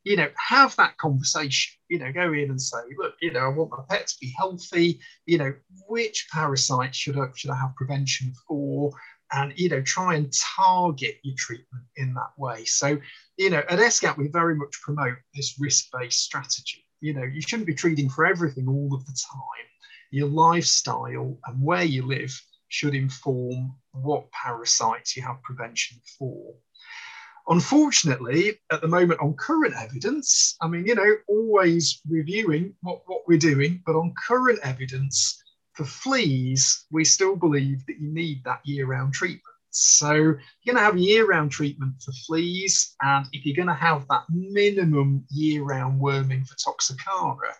you 0.04 0.16
know, 0.16 0.28
have 0.38 0.76
that 0.76 0.98
conversation, 0.98 1.74
you 1.90 2.00
know, 2.00 2.12
go 2.12 2.34
in 2.34 2.50
and 2.50 2.62
say, 2.62 2.78
look, 2.98 3.14
you 3.22 3.32
know, 3.32 3.40
I 3.40 3.48
want 3.48 3.72
my 3.72 3.84
pet 3.90 4.08
to 4.08 4.16
be 4.22 4.34
healthy, 4.38 5.00
you 5.26 5.38
know, 5.38 5.54
which 5.88 6.28
parasites 6.32 6.98
should 6.98 7.18
I, 7.18 7.26
should 7.36 7.50
I 7.50 7.58
have 7.58 7.76
prevention 7.76 8.34
for? 8.48 8.92
And, 9.36 9.52
you 9.56 9.68
know, 9.70 9.82
try 9.82 10.14
and 10.14 10.32
target 10.56 11.18
your 11.24 11.34
treatment 11.36 11.86
in 11.96 12.14
that 12.14 12.32
way. 12.38 12.66
So, 12.66 13.00
you 13.38 13.50
know, 13.50 13.64
at 13.68 13.80
ESCCAP, 13.80 14.18
we 14.18 14.28
very 14.28 14.56
much 14.56 14.80
promote 14.82 15.18
this 15.34 15.56
risk-based 15.60 16.20
strategy. 16.20 16.86
You 17.02 17.16
know, 17.16 17.24
you 17.24 17.42
shouldn't 17.42 17.68
be 17.68 17.74
treating 17.74 18.10
for 18.10 18.26
everything 18.26 18.68
all 18.68 18.94
of 18.94 19.06
the 19.06 19.18
time. 19.32 19.68
Your 20.12 20.30
lifestyle 20.30 21.40
and 21.48 21.64
where 21.64 21.84
you 21.84 22.06
live 22.06 22.40
should 22.70 22.94
inform 22.94 23.76
what 23.92 24.32
parasites 24.32 25.18
you 25.18 25.24
have 25.24 25.42
prevention 25.42 26.00
for. 26.18 26.54
Unfortunately, 27.48 28.60
at 28.72 28.82
the 28.82 28.88
moment, 28.88 29.20
on 29.20 29.34
current 29.34 29.74
evidence, 29.78 30.56
I 30.62 30.68
mean, 30.68 30.86
you 30.86 30.96
know, 30.96 31.16
always 31.28 32.00
reviewing 32.08 32.74
what, 32.82 33.02
what 33.06 33.24
we're 33.28 33.38
doing, 33.38 33.82
but 33.86 33.96
on 33.96 34.14
current 34.28 34.60
evidence 34.64 35.43
for 35.74 35.86
fleas, 35.86 36.86
we 36.92 37.04
still 37.04 37.36
believe 37.36 37.86
that 37.88 38.00
you 38.00 38.14
need 38.14 38.44
that 38.44 38.62
year 38.64 38.86
round 38.86 39.14
treatment. 39.14 39.42
So 39.72 40.14
you're 40.14 40.40
going 40.68 40.78
to 40.78 40.84
have 40.84 40.98
year 40.98 41.26
round 41.26 41.52
treatment 41.52 41.96
for 42.02 42.12
fleas, 42.28 42.96
and 43.02 43.26
if 43.32 43.46
you're 43.46 43.56
going 43.56 43.68
to 43.68 43.74
have 43.74 44.08
that 44.08 44.24
minimum 44.30 45.26
year 45.32 45.64
round 45.64 46.00
worming 46.00 46.46
for 46.46 46.56
Toxocara, 46.56 47.54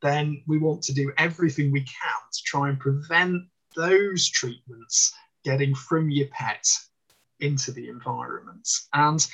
then 0.00 0.42
we 0.46 0.58
want 0.58 0.82
to 0.82 0.94
do 0.94 1.12
everything 1.18 1.72
we 1.72 1.80
can 1.80 2.20
to 2.32 2.42
try 2.44 2.68
and 2.68 2.78
prevent 2.78 3.42
those 3.74 4.28
treatments 4.28 5.12
getting 5.44 5.74
from 5.74 6.08
your 6.10 6.28
pet 6.28 6.64
into 7.40 7.72
the 7.72 7.88
environment. 7.88 8.68
And 8.92 9.26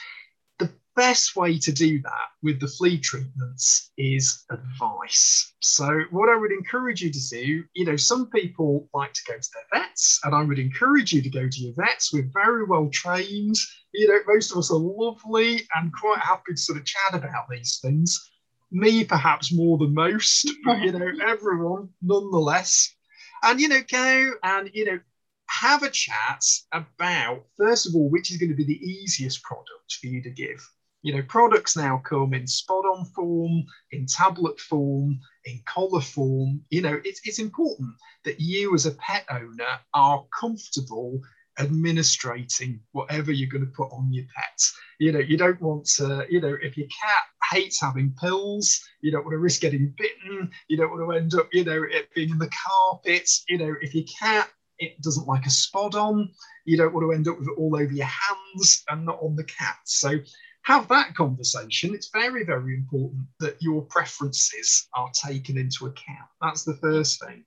best 0.94 1.36
way 1.36 1.58
to 1.58 1.72
do 1.72 2.00
that 2.02 2.28
with 2.42 2.60
the 2.60 2.66
flea 2.66 2.98
treatments 2.98 3.90
is 3.96 4.44
advice. 4.50 5.54
So, 5.60 6.02
what 6.10 6.28
I 6.28 6.36
would 6.36 6.52
encourage 6.52 7.02
you 7.02 7.10
to 7.10 7.28
do, 7.30 7.64
you 7.74 7.84
know, 7.84 7.96
some 7.96 8.30
people 8.30 8.88
like 8.94 9.12
to 9.12 9.22
go 9.26 9.34
to 9.34 9.50
their 9.54 9.82
vets, 9.82 10.20
and 10.24 10.34
I 10.34 10.42
would 10.42 10.58
encourage 10.58 11.12
you 11.12 11.22
to 11.22 11.30
go 11.30 11.48
to 11.48 11.60
your 11.60 11.74
vets. 11.76 12.12
We're 12.12 12.30
very 12.32 12.64
well 12.64 12.88
trained. 12.92 13.56
You 13.92 14.08
know, 14.08 14.20
most 14.26 14.52
of 14.52 14.58
us 14.58 14.70
are 14.70 14.78
lovely 14.78 15.66
and 15.74 15.92
quite 15.92 16.20
happy 16.20 16.52
to 16.54 16.56
sort 16.56 16.78
of 16.78 16.84
chat 16.84 17.14
about 17.14 17.48
these 17.50 17.78
things. 17.82 18.30
Me, 18.70 19.04
perhaps 19.04 19.52
more 19.52 19.78
than 19.78 19.94
most, 19.94 20.50
but 20.64 20.80
you 20.80 20.92
know, 20.92 21.10
everyone 21.26 21.90
nonetheless 22.02 22.94
and 23.42 23.60
you 23.60 23.68
know 23.68 23.80
go 23.90 24.32
and 24.44 24.70
you 24.72 24.84
know 24.84 24.98
have 25.46 25.82
a 25.82 25.90
chat 25.90 26.42
about 26.72 27.44
first 27.56 27.86
of 27.86 27.94
all 27.94 28.08
which 28.08 28.30
is 28.30 28.38
going 28.38 28.48
to 28.48 28.56
be 28.56 28.64
the 28.64 28.84
easiest 28.84 29.42
product 29.42 29.98
for 30.00 30.06
you 30.06 30.22
to 30.22 30.30
give 30.30 30.66
you 31.02 31.14
know 31.14 31.22
products 31.22 31.76
now 31.76 32.00
come 32.04 32.32
in 32.34 32.46
spot 32.46 32.84
on 32.84 33.04
form 33.06 33.64
in 33.90 34.06
tablet 34.06 34.58
form 34.58 35.18
in 35.44 35.60
collar 35.66 36.00
form 36.00 36.60
you 36.70 36.80
know 36.80 37.00
it's, 37.04 37.20
it's 37.24 37.38
important 37.38 37.90
that 38.24 38.40
you 38.40 38.74
as 38.74 38.86
a 38.86 38.92
pet 38.92 39.24
owner 39.30 39.78
are 39.94 40.24
comfortable 40.38 41.20
administrating 41.58 42.80
whatever 42.92 43.30
you're 43.30 43.50
going 43.50 43.64
to 43.64 43.72
put 43.72 43.92
on 43.92 44.12
your 44.12 44.24
pet. 44.34 44.60
You 44.98 45.12
know, 45.12 45.18
you 45.18 45.36
don't 45.36 45.60
want 45.60 45.84
to, 45.96 46.26
you 46.30 46.40
know, 46.40 46.56
if 46.62 46.76
your 46.78 46.86
cat 46.86 47.24
hates 47.50 47.80
having 47.80 48.14
pills, 48.18 48.80
you 49.02 49.10
don't 49.12 49.24
want 49.24 49.34
to 49.34 49.38
risk 49.38 49.60
getting 49.60 49.94
bitten, 49.98 50.50
you 50.68 50.76
don't 50.76 50.90
want 50.90 51.10
to 51.10 51.16
end 51.16 51.34
up, 51.34 51.48
you 51.52 51.64
know, 51.64 51.82
it 51.82 52.08
being 52.14 52.30
in 52.30 52.38
the 52.38 52.50
carpet. 52.50 53.28
You 53.48 53.58
know, 53.58 53.74
if 53.82 53.94
your 53.94 54.04
cat 54.18 54.48
it 54.78 55.00
doesn't 55.00 55.28
like 55.28 55.46
a 55.46 55.50
spot 55.50 55.94
on, 55.94 56.28
you 56.64 56.76
don't 56.76 56.92
want 56.92 57.04
to 57.04 57.12
end 57.12 57.28
up 57.28 57.38
with 57.38 57.48
it 57.48 57.58
all 57.58 57.76
over 57.76 57.92
your 57.92 58.06
hands 58.06 58.82
and 58.88 59.04
not 59.04 59.18
on 59.22 59.36
the 59.36 59.44
cat. 59.44 59.76
So 59.84 60.18
have 60.62 60.88
that 60.88 61.14
conversation. 61.14 61.94
It's 61.94 62.10
very, 62.12 62.44
very 62.44 62.74
important 62.74 63.22
that 63.40 63.60
your 63.60 63.82
preferences 63.82 64.88
are 64.94 65.10
taken 65.12 65.58
into 65.58 65.86
account. 65.86 66.28
That's 66.40 66.64
the 66.64 66.76
first 66.76 67.20
thing. 67.20 67.44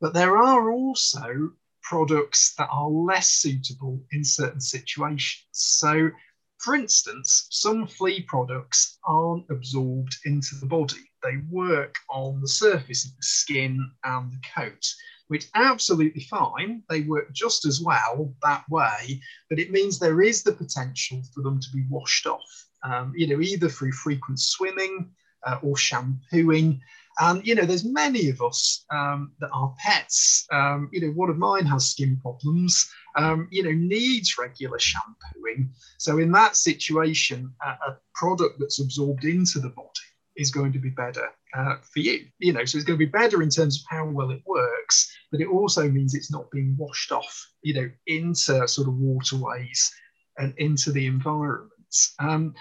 But 0.00 0.14
there 0.14 0.36
are 0.36 0.70
also 0.70 1.52
products 1.82 2.54
that 2.58 2.68
are 2.70 2.88
less 2.88 3.28
suitable 3.28 4.00
in 4.12 4.24
certain 4.24 4.60
situations. 4.60 5.44
So, 5.50 6.10
for 6.58 6.74
instance, 6.76 7.48
some 7.50 7.86
flea 7.86 8.22
products 8.22 8.98
aren't 9.04 9.50
absorbed 9.50 10.16
into 10.24 10.54
the 10.60 10.66
body. 10.66 11.10
They 11.22 11.38
work 11.50 11.96
on 12.10 12.40
the 12.40 12.48
surface 12.48 13.04
of 13.04 13.10
the 13.16 13.22
skin 13.22 13.90
and 14.04 14.30
the 14.30 14.40
coat, 14.54 14.86
which 15.32 15.48
absolutely 15.54 16.20
fine. 16.24 16.82
They 16.90 17.00
work 17.00 17.32
just 17.32 17.64
as 17.64 17.80
well 17.80 18.34
that 18.42 18.68
way, 18.68 19.18
but 19.48 19.58
it 19.58 19.70
means 19.70 19.98
there 19.98 20.20
is 20.20 20.42
the 20.42 20.52
potential 20.52 21.22
for 21.34 21.42
them 21.42 21.58
to 21.58 21.68
be 21.72 21.86
washed 21.88 22.26
off, 22.26 22.66
um, 22.84 23.14
you 23.16 23.26
know, 23.26 23.40
either 23.40 23.70
through 23.70 23.92
frequent 23.92 24.38
swimming 24.38 25.10
uh, 25.46 25.58
or 25.62 25.74
shampooing. 25.74 26.82
And 27.18 27.46
you 27.46 27.54
know, 27.54 27.64
there's 27.64 27.82
many 27.82 28.28
of 28.28 28.42
us 28.42 28.84
um, 28.90 29.32
that 29.40 29.48
are 29.54 29.74
pets. 29.78 30.46
Um, 30.52 30.90
you 30.92 31.00
know, 31.00 31.12
one 31.14 31.30
of 31.30 31.38
mine 31.38 31.64
has 31.64 31.90
skin 31.90 32.18
problems. 32.20 32.86
Um, 33.16 33.48
you 33.50 33.62
know, 33.62 33.72
needs 33.72 34.36
regular 34.38 34.78
shampooing. 34.78 35.70
So 35.96 36.18
in 36.18 36.30
that 36.32 36.56
situation, 36.56 37.54
a, 37.64 37.68
a, 37.68 37.98
product 38.14 38.58
that's 38.58 38.80
absorbed 38.80 39.24
into 39.24 39.58
the 39.58 39.70
body 39.70 39.88
is 40.36 40.50
going 40.50 40.72
to 40.72 40.78
be 40.78 40.90
better 40.90 41.28
uh, 41.56 41.76
for 41.82 42.00
you. 42.00 42.26
You 42.38 42.52
know, 42.52 42.64
so 42.64 42.78
it's 42.78 42.86
going 42.86 42.98
to 42.98 43.06
be 43.06 43.10
better 43.10 43.42
in 43.42 43.50
terms 43.50 43.78
of 43.78 43.96
how 43.96 44.06
well 44.06 44.30
it 44.30 44.42
works, 44.46 45.10
but 45.30 45.40
it 45.40 45.48
also 45.48 45.88
means 45.88 46.14
it's 46.14 46.32
not 46.32 46.50
being 46.50 46.74
washed 46.78 47.12
off. 47.12 47.46
You 47.62 47.74
know, 47.74 47.90
into 48.06 48.66
sort 48.68 48.88
of 48.88 48.94
waterways 48.94 49.92
and 50.38 50.54
into 50.58 50.92
the 50.92 51.06
environment. 51.06 51.70
Um, 52.18 52.54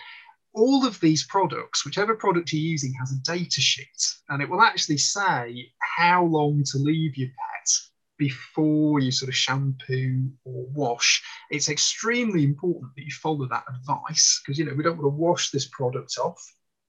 all 0.53 0.85
of 0.85 0.99
these 0.99 1.25
products, 1.27 1.85
whichever 1.85 2.15
product 2.15 2.51
you're 2.51 2.61
using, 2.61 2.93
has 2.99 3.11
a 3.11 3.23
data 3.23 3.61
sheet 3.61 3.87
and 4.29 4.41
it 4.41 4.49
will 4.49 4.61
actually 4.61 4.97
say 4.97 5.71
how 5.97 6.25
long 6.25 6.63
to 6.65 6.77
leave 6.77 7.15
your 7.15 7.29
pet 7.29 7.69
before 8.17 8.99
you 8.99 9.11
sort 9.11 9.29
of 9.29 9.35
shampoo 9.35 10.29
or 10.45 10.65
wash. 10.73 11.23
It's 11.49 11.69
extremely 11.69 12.43
important 12.43 12.91
that 12.95 13.03
you 13.03 13.11
follow 13.11 13.47
that 13.47 13.63
advice 13.67 14.41
because 14.45 14.59
you 14.59 14.65
know 14.65 14.73
we 14.75 14.83
don't 14.83 14.97
want 14.97 15.05
to 15.05 15.17
wash 15.17 15.49
this 15.49 15.67
product 15.69 16.17
off 16.21 16.39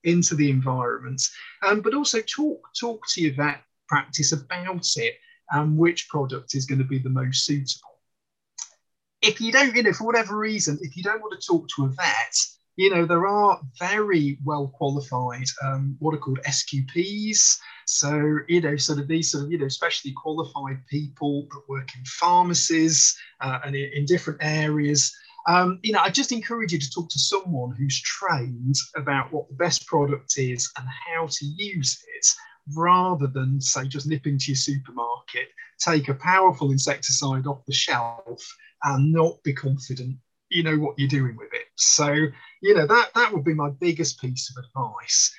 into 0.05 0.35
the 0.35 0.51
environment, 0.51 1.23
um, 1.62 1.81
but 1.81 1.95
also 1.95 2.21
talk 2.21 2.61
talk 2.79 3.03
to 3.11 3.21
your 3.23 3.35
vet 3.35 3.62
practice 3.88 4.33
about 4.33 4.87
it 4.97 5.15
and 5.51 5.77
which 5.77 6.09
product 6.09 6.55
is 6.55 6.67
going 6.67 6.79
to 6.79 6.85
be 6.85 6.99
the 6.99 7.11
most 7.11 7.45
suitable. 7.45 8.01
If 9.21 9.41
you 9.41 9.53
don't, 9.53 9.75
you 9.77 9.83
know, 9.83 9.93
for 9.93 10.05
whatever 10.05 10.37
reason, 10.37 10.79
if 10.81 10.97
you 10.97 11.03
don't 11.03 11.21
want 11.21 11.38
to 11.38 11.47
talk 11.47 11.69
to 11.77 11.85
a 11.85 11.88
vet, 11.88 12.37
you 12.77 12.91
know, 12.91 13.05
there 13.05 13.27
are 13.27 13.61
very 13.79 14.38
well 14.45 14.69
qualified, 14.75 15.47
um, 15.62 15.97
what 15.99 16.15
are 16.15 16.19
called 16.19 16.41
SQPs. 16.47 17.59
So, 17.87 18.38
you 18.49 18.62
know, 18.62 18.77
sort 18.77 18.99
of 18.99 19.09
these 19.09 19.31
sort 19.31 19.45
of, 19.45 19.53
you 19.53 19.59
know, 19.59 19.69
specially 19.69 20.12
qualified 20.12 20.85
people 20.88 21.47
that 21.51 21.69
work 21.69 21.91
in 21.97 22.05
pharmacies 22.05 23.17
uh, 23.41 23.59
and 23.65 23.77
in, 23.77 24.07
different 24.07 24.38
areas. 24.43 25.15
Um, 25.48 25.81
you 25.83 25.92
know, 25.92 26.00
I 26.00 26.11
just 26.11 26.33
encourage 26.33 26.72
you 26.72 26.78
to 26.78 26.90
talk 26.90 27.09
to 27.11 27.18
someone 27.18 27.74
who's 27.76 28.00
trained 28.00 28.76
about 28.96 29.33
what 29.33 29.48
the 29.48 29.55
best 29.55 29.87
product 29.87 30.35
is 30.37 30.70
and 30.78 30.87
how 31.07 31.26
to 31.26 31.44
use 31.44 32.02
it 32.16 32.26
rather 32.76 33.26
than 33.26 33.61
say 33.61 33.88
just 33.88 34.07
nipping 34.07 34.38
to 34.38 34.52
your 34.52 34.57
supermarket, 34.57 35.48
take 35.78 36.09
a 36.09 36.14
powerful 36.14 36.70
insecticide 36.70 37.46
off 37.46 37.64
the 37.66 37.72
shelf 37.72 38.46
and 38.85 39.12
not 39.12 39.42
be 39.42 39.52
confident 39.52 40.16
you 40.52 40.62
know 40.62 40.76
what 40.78 40.98
you're 40.98 41.09
doing 41.09 41.37
with 41.37 41.52
it. 41.52 41.66
So, 41.76 42.12
you 42.61 42.74
know, 42.74 42.87
that 42.87 43.11
that 43.14 43.33
would 43.33 43.44
be 43.44 43.55
my 43.55 43.70
biggest 43.81 44.20
piece 44.20 44.50
of 44.50 44.64
advice. 44.64 45.35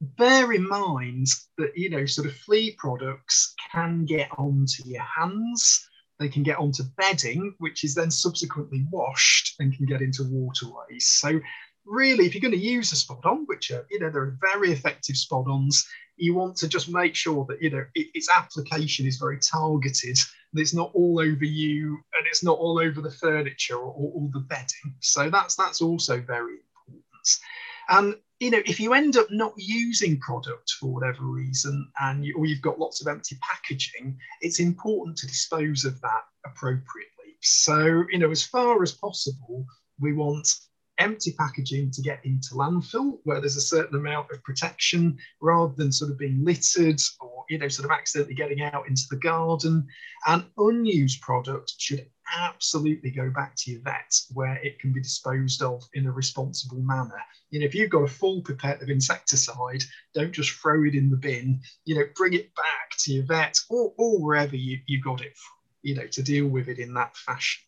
Bear 0.00 0.52
in 0.52 0.68
mind 0.68 1.28
that, 1.58 1.76
you 1.76 1.90
know, 1.90 2.06
sort 2.06 2.26
of 2.26 2.34
flea 2.34 2.74
products 2.78 3.54
can 3.72 4.04
get 4.04 4.28
onto 4.36 4.82
your 4.86 5.02
hands. 5.02 5.88
They 6.18 6.28
can 6.28 6.42
get 6.42 6.58
onto 6.58 6.84
bedding, 6.96 7.54
which 7.58 7.84
is 7.84 7.94
then 7.94 8.10
subsequently 8.10 8.86
washed 8.90 9.56
and 9.58 9.76
can 9.76 9.86
get 9.86 10.02
into 10.02 10.24
waterways. 10.24 11.06
So 11.06 11.40
really, 11.84 12.26
if 12.26 12.34
you're 12.34 12.40
going 12.40 12.52
to 12.52 12.58
use 12.58 12.92
a 12.92 12.96
spot 12.96 13.24
on, 13.24 13.44
which 13.46 13.70
are, 13.70 13.86
you 13.90 13.98
know, 13.98 14.10
there 14.10 14.22
are 14.22 14.38
very 14.40 14.72
effective 14.72 15.16
spot 15.16 15.46
ons, 15.48 15.86
you 16.16 16.34
want 16.34 16.56
to 16.56 16.68
just 16.68 16.88
make 16.88 17.14
sure 17.14 17.44
that, 17.48 17.60
you 17.60 17.70
know, 17.70 17.84
it, 17.94 18.06
its 18.14 18.28
application 18.34 19.06
is 19.06 19.16
very 19.16 19.38
targeted 19.38 20.16
and 20.52 20.60
it's 20.60 20.74
not 20.74 20.90
all 20.94 21.18
over 21.18 21.44
you 21.44 21.98
and 22.16 22.26
it's 22.26 22.44
not 22.44 22.58
all 22.58 22.78
over 22.78 23.00
the 23.00 23.10
furniture 23.10 23.76
or, 23.76 24.12
or 24.14 24.30
the 24.32 24.40
bedding. 24.40 24.94
So 25.00 25.28
that's 25.30 25.56
that's 25.56 25.82
also 25.82 26.20
very 26.20 26.58
important. 26.76 27.38
And 27.88 28.14
you 28.40 28.50
know, 28.50 28.62
if 28.66 28.80
you 28.80 28.94
end 28.94 29.16
up 29.16 29.28
not 29.30 29.54
using 29.56 30.18
product 30.18 30.72
for 30.80 30.92
whatever 30.92 31.24
reason, 31.24 31.88
and 32.00 32.24
you, 32.24 32.34
or 32.36 32.46
you've 32.46 32.60
got 32.60 32.80
lots 32.80 33.00
of 33.00 33.06
empty 33.06 33.38
packaging, 33.40 34.18
it's 34.40 34.60
important 34.60 35.16
to 35.18 35.26
dispose 35.26 35.84
of 35.84 36.00
that 36.00 36.22
appropriately. 36.44 37.36
So, 37.40 38.04
you 38.10 38.18
know, 38.18 38.30
as 38.30 38.42
far 38.42 38.82
as 38.82 38.92
possible, 38.92 39.64
we 40.00 40.12
want 40.12 40.48
empty 40.98 41.34
packaging 41.38 41.90
to 41.90 42.02
get 42.02 42.20
into 42.24 42.54
landfill 42.54 43.18
where 43.24 43.40
there's 43.40 43.56
a 43.56 43.60
certain 43.60 43.96
amount 43.96 44.30
of 44.30 44.42
protection 44.44 45.16
rather 45.40 45.74
than 45.76 45.90
sort 45.90 46.10
of 46.10 46.18
being 46.18 46.44
littered 46.44 47.00
or 47.20 47.44
you 47.48 47.58
know 47.58 47.66
sort 47.68 47.84
of 47.84 47.90
accidentally 47.90 48.34
getting 48.34 48.62
out 48.62 48.86
into 48.88 49.02
the 49.10 49.16
garden 49.16 49.84
and 50.28 50.44
unused 50.58 51.20
product 51.20 51.72
should 51.78 52.06
absolutely 52.38 53.10
go 53.10 53.30
back 53.30 53.54
to 53.56 53.70
your 53.70 53.80
vet 53.82 54.14
where 54.32 54.56
it 54.56 54.78
can 54.78 54.92
be 54.92 55.00
disposed 55.00 55.62
of 55.62 55.82
in 55.94 56.06
a 56.06 56.12
responsible 56.12 56.80
manner 56.80 57.20
you 57.50 57.60
know 57.60 57.66
if 57.66 57.74
you've 57.74 57.90
got 57.90 58.02
a 58.02 58.08
full 58.08 58.42
pipette 58.42 58.82
of 58.82 58.88
insecticide 58.88 59.82
don't 60.14 60.32
just 60.32 60.50
throw 60.50 60.84
it 60.84 60.94
in 60.94 61.10
the 61.10 61.16
bin 61.16 61.60
you 61.84 61.94
know 61.94 62.04
bring 62.16 62.32
it 62.32 62.54
back 62.54 62.90
to 62.98 63.12
your 63.12 63.24
vet 63.24 63.58
or, 63.70 63.92
or 63.98 64.22
wherever 64.22 64.56
you, 64.56 64.78
you 64.86 65.00
got 65.00 65.20
it 65.20 65.36
from 65.36 65.56
you 65.82 65.94
know 65.94 66.06
to 66.06 66.22
deal 66.22 66.46
with 66.46 66.68
it 66.68 66.78
in 66.78 66.94
that 66.94 67.16
fashion 67.16 67.62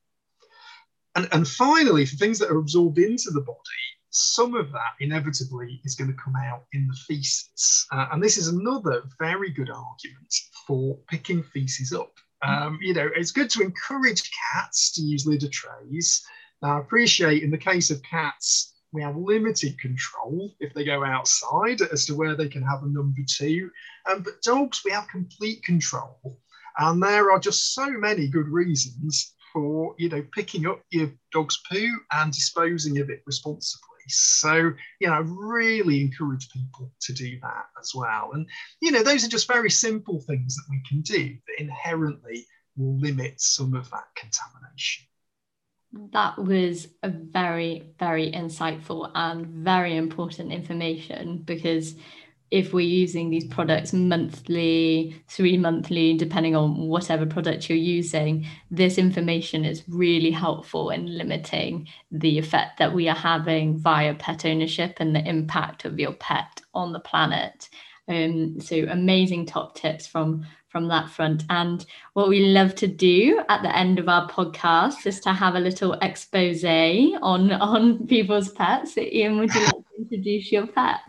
and, 1.16 1.28
and 1.32 1.48
finally, 1.48 2.04
for 2.04 2.16
things 2.16 2.38
that 2.38 2.50
are 2.50 2.58
absorbed 2.58 2.98
into 2.98 3.30
the 3.30 3.40
body, 3.40 3.58
some 4.10 4.54
of 4.54 4.70
that 4.72 4.92
inevitably 5.00 5.80
is 5.82 5.94
going 5.94 6.10
to 6.10 6.22
come 6.22 6.34
out 6.36 6.64
in 6.74 6.86
the 6.86 6.94
feces. 6.94 7.86
Uh, 7.90 8.06
and 8.12 8.22
this 8.22 8.36
is 8.36 8.48
another 8.48 9.02
very 9.18 9.50
good 9.50 9.70
argument 9.70 10.34
for 10.66 10.98
picking 11.08 11.42
feces 11.42 11.94
up. 11.94 12.12
Um, 12.42 12.78
you 12.82 12.94
know, 12.94 13.08
it's 13.14 13.32
good 13.32 13.50
to 13.50 13.62
encourage 13.62 14.30
cats 14.52 14.92
to 14.92 15.02
use 15.02 15.26
litter 15.26 15.48
trays. 15.48 16.24
Now, 16.62 16.76
I 16.76 16.80
appreciate 16.80 17.42
in 17.42 17.50
the 17.50 17.58
case 17.58 17.90
of 17.90 18.02
cats, 18.02 18.74
we 18.92 19.02
have 19.02 19.16
limited 19.16 19.78
control 19.78 20.54
if 20.60 20.72
they 20.72 20.84
go 20.84 21.04
outside 21.04 21.80
as 21.82 22.06
to 22.06 22.14
where 22.14 22.34
they 22.34 22.48
can 22.48 22.62
have 22.62 22.82
a 22.82 22.88
number 22.88 23.20
two. 23.28 23.70
Um, 24.06 24.22
but 24.22 24.40
dogs, 24.42 24.82
we 24.84 24.90
have 24.92 25.08
complete 25.08 25.62
control. 25.64 26.38
And 26.78 27.02
there 27.02 27.30
are 27.30 27.38
just 27.38 27.74
so 27.74 27.88
many 27.90 28.28
good 28.28 28.48
reasons 28.48 29.34
for 29.52 29.94
you 29.98 30.10
know 30.10 30.22
picking 30.34 30.66
up 30.66 30.82
your 30.90 31.10
dog's 31.32 31.58
poo 31.70 31.98
and 32.12 32.32
disposing 32.32 32.98
of 32.98 33.08
it 33.08 33.22
responsibly. 33.26 33.95
So, 34.08 34.72
you 35.00 35.08
know, 35.08 35.14
I 35.14 35.22
really 35.24 36.00
encourage 36.00 36.50
people 36.50 36.92
to 37.02 37.12
do 37.12 37.38
that 37.40 37.66
as 37.80 37.92
well. 37.94 38.30
And, 38.32 38.46
you 38.80 38.90
know, 38.90 39.02
those 39.02 39.24
are 39.24 39.28
just 39.28 39.48
very 39.48 39.70
simple 39.70 40.20
things 40.20 40.56
that 40.56 40.66
we 40.70 40.82
can 40.88 41.00
do 41.02 41.36
that 41.46 41.60
inherently 41.60 42.46
will 42.76 42.98
limit 42.98 43.40
some 43.40 43.74
of 43.74 43.90
that 43.90 44.04
contamination. 44.14 45.06
That 46.12 46.38
was 46.38 46.88
a 47.02 47.08
very, 47.08 47.90
very 47.98 48.30
insightful 48.30 49.10
and 49.14 49.46
very 49.46 49.96
important 49.96 50.52
information 50.52 51.38
because 51.38 51.94
if 52.50 52.72
we're 52.72 52.80
using 52.80 53.30
these 53.30 53.46
products 53.46 53.92
monthly, 53.92 55.20
three 55.28 55.56
monthly, 55.56 56.16
depending 56.16 56.54
on 56.54 56.86
whatever 56.86 57.26
product 57.26 57.68
you're 57.68 57.78
using, 57.78 58.46
this 58.70 58.98
information 58.98 59.64
is 59.64 59.82
really 59.88 60.30
helpful 60.30 60.90
in 60.90 61.18
limiting 61.18 61.88
the 62.10 62.38
effect 62.38 62.78
that 62.78 62.94
we 62.94 63.08
are 63.08 63.16
having 63.16 63.76
via 63.76 64.14
pet 64.14 64.44
ownership 64.44 64.96
and 65.00 65.14
the 65.14 65.28
impact 65.28 65.84
of 65.84 65.98
your 65.98 66.12
pet 66.12 66.60
on 66.72 66.92
the 66.92 67.00
planet. 67.00 67.68
Um, 68.08 68.60
so 68.60 68.76
amazing 68.88 69.46
top 69.46 69.74
tips 69.74 70.06
from 70.06 70.46
from 70.68 70.88
that 70.88 71.08
front. 71.08 71.42
And 71.48 71.84
what 72.12 72.28
we 72.28 72.40
love 72.48 72.74
to 72.76 72.86
do 72.86 73.42
at 73.48 73.62
the 73.62 73.74
end 73.74 73.98
of 73.98 74.08
our 74.10 74.28
podcast 74.28 75.06
is 75.06 75.20
to 75.20 75.32
have 75.32 75.54
a 75.54 75.60
little 75.60 75.94
expose 75.94 76.64
on 76.64 77.50
on 77.52 78.06
people's 78.06 78.50
pets. 78.50 78.94
So 78.94 79.00
Ian, 79.00 79.38
would 79.38 79.54
you 79.54 79.64
like 79.64 79.72
to 79.72 79.96
introduce 79.98 80.52
your 80.52 80.66
pet? 80.66 81.00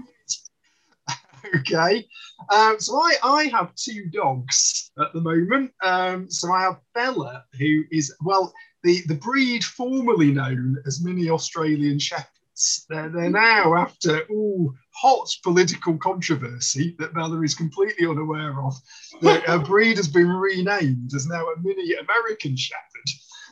Okay. 1.56 2.08
Um, 2.54 2.80
so 2.80 2.96
I, 2.96 3.16
I 3.24 3.44
have 3.46 3.76
two 3.76 4.06
dogs 4.12 4.92
at 5.00 5.14
the 5.14 5.22
moment. 5.22 5.72
Um, 5.84 6.30
so 6.30 6.52
I 6.52 6.64
have 6.64 6.80
Bella, 6.94 7.46
who 7.58 7.84
is, 7.92 8.14
well, 8.24 8.54
the, 8.84 9.02
the 9.08 9.16
breed 9.16 9.64
formerly 9.64 10.32
known 10.32 10.78
as 10.86 11.04
Mini 11.04 11.30
Australian 11.30 12.00
Shepherds. 12.00 12.86
They're, 12.90 13.10
they're 13.10 13.30
now 13.30 13.76
after 13.76 14.24
ooh, 14.32 14.74
hot 14.92 15.30
political 15.44 15.98
controversy 15.98 16.96
that 16.98 17.14
Bella 17.14 17.40
is 17.42 17.54
completely 17.54 18.08
unaware 18.08 18.64
of. 18.64 18.74
The 19.22 19.54
a 19.54 19.60
breed 19.66 19.98
has 19.98 20.08
been 20.08 20.30
renamed 20.30 21.14
as 21.16 21.28
now 21.28 21.46
a 21.46 21.60
Mini 21.62 21.94
American 21.94 22.58
Shepherd 22.58 23.10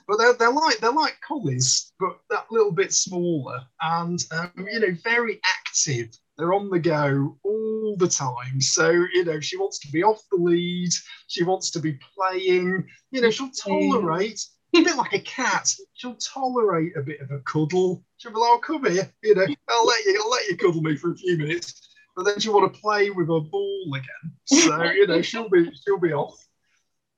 but 0.07 0.17
they're, 0.17 0.33
they're 0.33 0.51
like 0.51 0.77
they're 0.79 0.91
like 0.91 1.17
collies, 1.27 1.91
but 1.99 2.19
that 2.29 2.45
little 2.51 2.71
bit 2.71 2.93
smaller, 2.93 3.61
and 3.81 4.23
um, 4.31 4.51
you 4.71 4.79
know 4.79 4.95
very 5.03 5.39
active. 5.45 6.09
They're 6.37 6.53
on 6.53 6.69
the 6.69 6.79
go 6.79 7.37
all 7.43 7.95
the 7.97 8.07
time. 8.07 8.59
So 8.59 8.89
you 8.89 9.23
know 9.23 9.39
she 9.39 9.57
wants 9.57 9.79
to 9.79 9.91
be 9.91 10.03
off 10.03 10.21
the 10.31 10.37
lead. 10.37 10.91
She 11.27 11.43
wants 11.43 11.71
to 11.71 11.79
be 11.79 11.97
playing. 12.15 12.87
You 13.11 13.21
know 13.21 13.31
she'll 13.31 13.51
tolerate. 13.51 14.45
A 14.75 14.81
bit 14.81 14.97
like 14.97 15.13
a 15.13 15.19
cat, 15.19 15.73
she'll 15.93 16.15
tolerate 16.15 16.97
a 16.97 17.01
bit 17.01 17.21
of 17.21 17.31
a 17.31 17.39
cuddle. 17.41 18.03
She'll 18.17 18.31
be 18.33 18.39
like, 18.39 18.49
"Oh, 18.51 18.59
come 18.59 18.91
here, 18.91 19.09
you 19.23 19.33
know, 19.33 19.45
I'll 19.69 19.85
let 19.85 20.03
you, 20.03 20.19
I'll 20.21 20.29
let 20.29 20.47
you 20.49 20.57
cuddle 20.57 20.81
me 20.81 20.97
for 20.97 21.11
a 21.11 21.15
few 21.15 21.37
minutes." 21.37 21.81
But 22.15 22.23
then 22.23 22.39
she'll 22.39 22.53
want 22.53 22.73
to 22.73 22.79
play 22.81 23.09
with 23.09 23.29
a 23.29 23.39
ball 23.39 23.93
again. 23.95 24.33
So 24.45 24.83
you 24.91 25.07
know, 25.07 25.21
she'll 25.21 25.49
be, 25.49 25.71
she'll 25.85 25.99
be 25.99 26.11
off. 26.11 26.35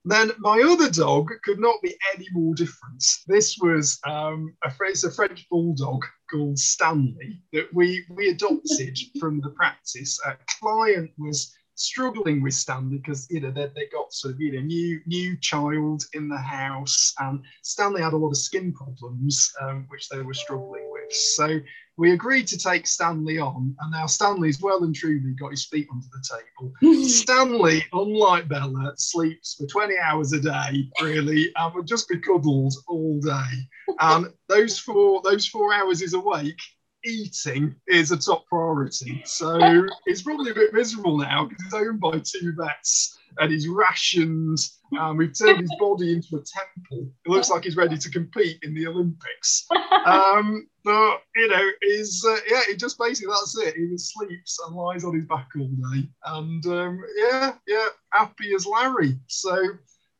Then 0.07 0.31
my 0.39 0.61
other 0.61 0.89
dog 0.89 1.29
could 1.43 1.59
not 1.59 1.81
be 1.81 1.93
any 2.15 2.27
more 2.31 2.55
different. 2.55 3.03
This 3.27 3.57
was 3.57 3.99
um, 4.05 4.55
a, 4.63 4.71
it's 4.83 5.03
a 5.03 5.11
French 5.11 5.45
bulldog 5.49 6.05
called 6.31 6.57
Stanley 6.57 7.41
that 7.51 7.67
we, 7.73 8.05
we 8.09 8.29
adopted 8.29 8.97
from 9.19 9.41
the 9.41 9.49
practice. 9.49 10.17
A 10.25 10.37
client 10.61 11.11
was 11.17 11.53
struggling 11.77 12.41
with 12.41 12.53
Stanley 12.53 12.97
because 12.97 13.27
you 13.29 13.39
know 13.39 13.51
they, 13.51 13.67
they 13.75 13.87
got 13.91 14.11
sort 14.13 14.33
of 14.33 14.41
you 14.41 14.53
know 14.53 14.61
new 14.61 14.99
new 15.05 15.37
child 15.37 16.03
in 16.13 16.27
the 16.27 16.37
house 16.37 17.13
and 17.19 17.41
Stanley 17.61 18.01
had 18.01 18.13
a 18.13 18.17
lot 18.17 18.29
of 18.29 18.37
skin 18.37 18.73
problems 18.73 19.51
um, 19.61 19.85
which 19.89 20.09
they 20.09 20.21
were 20.21 20.33
struggling 20.33 20.89
with. 20.91 21.13
So 21.13 21.59
we 21.97 22.11
agreed 22.11 22.45
to 22.47 22.57
take 22.59 22.85
Stanley 22.85 23.39
on, 23.39 23.75
and 23.79 23.91
now 23.91 24.05
Stanley's 24.05 24.61
well 24.61 24.83
and 24.83 24.93
truly 24.93 25.33
got 25.33 25.49
his 25.49 25.65
feet 25.65 25.87
under 25.91 26.05
the 26.11 26.23
table. 26.29 27.03
Stanley, 27.07 27.83
unlike 27.91 28.47
Bella, 28.47 28.93
sleeps 28.97 29.55
for 29.55 29.65
20 29.65 29.97
hours 29.97 30.31
a 30.31 30.39
day, 30.39 30.89
really, 31.01 31.51
and 31.55 31.73
would 31.73 31.87
just 31.87 32.07
be 32.07 32.19
cuddled 32.19 32.73
all 32.87 33.19
day. 33.19 33.67
And 33.99 34.27
those 34.47 34.77
four 34.77 35.21
those 35.23 35.47
four 35.47 35.73
hours 35.73 36.03
is 36.03 36.13
awake, 36.13 36.59
eating 37.07 37.75
is 37.87 38.11
a 38.11 38.17
top 38.17 38.45
priority. 38.47 39.21
So 39.25 39.87
he's 40.05 40.21
probably 40.21 40.51
a 40.51 40.55
bit 40.55 40.73
miserable 40.73 41.17
now 41.17 41.45
because 41.45 41.63
he's 41.63 41.73
owned 41.73 41.99
by 41.99 42.19
two 42.19 42.53
vets 42.57 43.17
and 43.39 43.51
he's 43.51 43.67
rationed. 43.67 44.57
Um, 44.99 45.17
we've 45.17 45.37
turned 45.37 45.61
his 45.61 45.75
body 45.79 46.13
into 46.13 46.37
a 46.37 46.43
temple. 46.43 47.11
It 47.25 47.29
looks 47.29 47.49
like 47.49 47.63
he's 47.65 47.75
ready 47.75 47.97
to 47.97 48.09
compete 48.09 48.59
in 48.63 48.73
the 48.73 48.87
Olympics. 48.87 49.65
Um, 50.05 50.67
but 50.85 51.21
you 51.35 51.49
know, 51.49 51.69
he's 51.81 52.23
uh, 52.25 52.37
yeah, 52.49 52.61
he 52.67 52.77
just 52.77 52.97
basically 52.97 53.33
that's 53.33 53.57
it. 53.57 53.75
He 53.75 53.89
just 53.89 54.13
sleeps 54.13 54.57
and 54.65 54.75
lies 54.75 55.03
on 55.03 55.15
his 55.15 55.25
back 55.25 55.49
all 55.57 55.67
day, 55.67 56.07
and 56.25 56.65
um, 56.65 57.03
yeah, 57.17 57.55
yeah, 57.67 57.87
happy 58.13 58.53
as 58.55 58.65
Larry. 58.65 59.17
So 59.27 59.57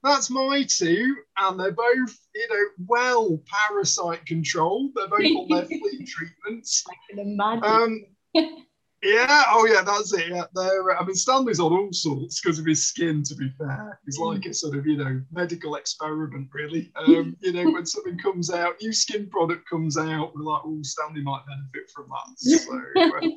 that's 0.08 0.30
my 0.30 0.65
two, 0.67 1.15
and 1.38 1.60
they're 1.60 1.72
both, 1.72 2.17
you 2.36 2.48
know, 2.50 2.86
well 2.88 3.41
parasite 3.70 4.26
controlled. 4.26 4.91
They're 4.96 5.08
both 5.08 5.22
on 5.22 5.48
their 5.50 5.65
flea 5.65 6.06
treatments. 6.06 6.84
I 6.89 6.93
can 7.10 7.20
imagine. 7.20 7.63
Um, 7.63 8.06
yeah, 9.04 9.43
oh 9.50 9.67
yeah, 9.72 9.82
that's 9.84 10.13
it. 10.13 10.30
Yeah, 10.30 10.46
they're. 10.56 10.98
I 10.98 11.06
mean, 11.06 11.15
Stanley's 11.15 11.60
on 11.60 11.74
all 11.74 11.91
sorts 11.91 12.41
because 12.41 12.60
of 12.60 12.65
his 12.65 12.88
skin. 12.88 13.24
To 13.24 13.36
be 13.36 13.50
fair, 13.58 14.00
he's 14.06 14.17
like 14.17 14.46
a 14.46 14.54
sort 14.54 14.78
of, 14.78 14.86
you 14.86 14.98
know, 14.98 15.22
medical 15.32 15.76
experiment, 15.76 16.50
really. 16.54 16.91
Um, 16.96 17.36
you 17.41 17.54
know, 17.54 17.72
when 17.72 17.86
something 17.86 18.17
comes 18.17 18.52
out, 18.52 18.76
new 18.82 18.93
skin 18.93 19.30
product 19.30 19.70
comes 19.70 19.98
out, 19.98 20.34
we're 20.36 20.43
like, 20.43 20.62
oh, 20.65 20.80
Stanley 20.84 21.22
might 21.22 21.43
benefit 21.46 21.91
from 21.93 22.10
that. 22.10 22.39
So. 22.39 23.28
Uh, 23.28 23.30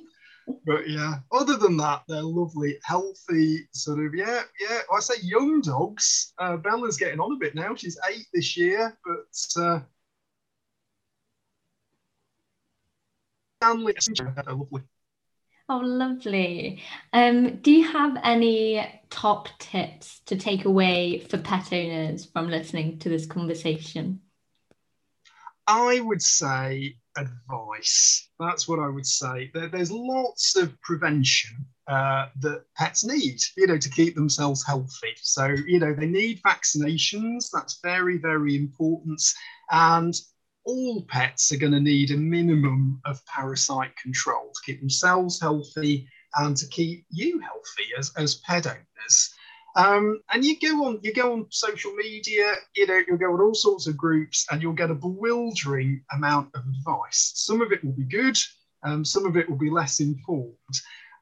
but 0.64 0.88
yeah, 0.88 1.16
other 1.32 1.56
than 1.56 1.76
that, 1.78 2.02
they're 2.08 2.22
lovely, 2.22 2.76
healthy, 2.82 3.68
sort 3.72 4.04
of 4.04 4.14
yeah, 4.14 4.42
yeah. 4.60 4.80
Well, 4.88 4.98
I 4.98 5.00
say 5.00 5.14
young 5.22 5.60
dogs. 5.60 6.32
Uh, 6.38 6.56
Bella's 6.56 6.96
getting 6.96 7.20
on 7.20 7.32
a 7.32 7.38
bit 7.38 7.54
now. 7.54 7.74
She's 7.74 7.98
eight 8.10 8.26
this 8.32 8.56
year, 8.56 8.96
but 9.04 9.62
uh, 9.62 9.80
Stanley, 13.62 13.94
they're 14.16 14.54
lovely. 14.54 14.82
Oh, 15.68 15.78
lovely. 15.78 16.82
Um, 17.12 17.58
do 17.58 17.70
you 17.70 17.86
have 17.86 18.16
any 18.24 18.84
top 19.08 19.48
tips 19.60 20.20
to 20.26 20.36
take 20.36 20.64
away 20.64 21.20
for 21.20 21.38
pet 21.38 21.72
owners 21.72 22.24
from 22.24 22.48
listening 22.48 22.98
to 22.98 23.08
this 23.08 23.24
conversation? 23.24 24.20
I 25.70 26.00
would 26.00 26.20
say 26.20 26.96
advice. 27.16 28.28
That's 28.40 28.66
what 28.66 28.80
I 28.80 28.88
would 28.88 29.06
say. 29.06 29.52
There, 29.54 29.68
there's 29.68 29.92
lots 29.92 30.56
of 30.56 30.80
prevention 30.82 31.64
uh, 31.86 32.26
that 32.40 32.64
pets 32.76 33.04
need, 33.04 33.38
you 33.56 33.68
know, 33.68 33.78
to 33.78 33.88
keep 33.88 34.16
themselves 34.16 34.66
healthy. 34.66 35.14
So, 35.22 35.46
you 35.68 35.78
know, 35.78 35.94
they 35.94 36.06
need 36.06 36.42
vaccinations. 36.42 37.50
That's 37.52 37.78
very, 37.84 38.18
very 38.18 38.56
important. 38.56 39.22
And 39.70 40.12
all 40.64 41.04
pets 41.08 41.52
are 41.52 41.58
going 41.58 41.72
to 41.72 41.80
need 41.80 42.10
a 42.10 42.16
minimum 42.16 43.00
of 43.04 43.24
parasite 43.26 43.96
control 43.96 44.50
to 44.52 44.60
keep 44.66 44.80
themselves 44.80 45.40
healthy 45.40 46.08
and 46.34 46.56
to 46.56 46.66
keep 46.66 47.06
you 47.10 47.38
healthy 47.38 47.90
as, 47.96 48.10
as 48.16 48.40
pet 48.46 48.66
owners. 48.66 49.34
Um, 49.80 50.20
and 50.30 50.44
you 50.44 50.58
go 50.60 50.84
on, 50.86 51.00
you 51.02 51.14
go 51.14 51.32
on 51.32 51.46
social 51.50 51.92
media, 51.94 52.52
you 52.76 52.86
know, 52.86 53.00
you'll 53.06 53.16
go 53.16 53.32
on 53.32 53.40
all 53.40 53.54
sorts 53.54 53.86
of 53.86 53.96
groups, 53.96 54.46
and 54.50 54.60
you'll 54.60 54.74
get 54.74 54.90
a 54.90 54.94
bewildering 54.94 56.02
amount 56.12 56.50
of 56.54 56.64
advice. 56.66 57.32
Some 57.34 57.62
of 57.62 57.72
it 57.72 57.82
will 57.82 57.92
be 57.92 58.04
good, 58.04 58.36
um, 58.82 59.04
some 59.04 59.24
of 59.24 59.36
it 59.36 59.48
will 59.48 59.56
be 59.56 59.70
less 59.70 60.00
informed. 60.00 60.56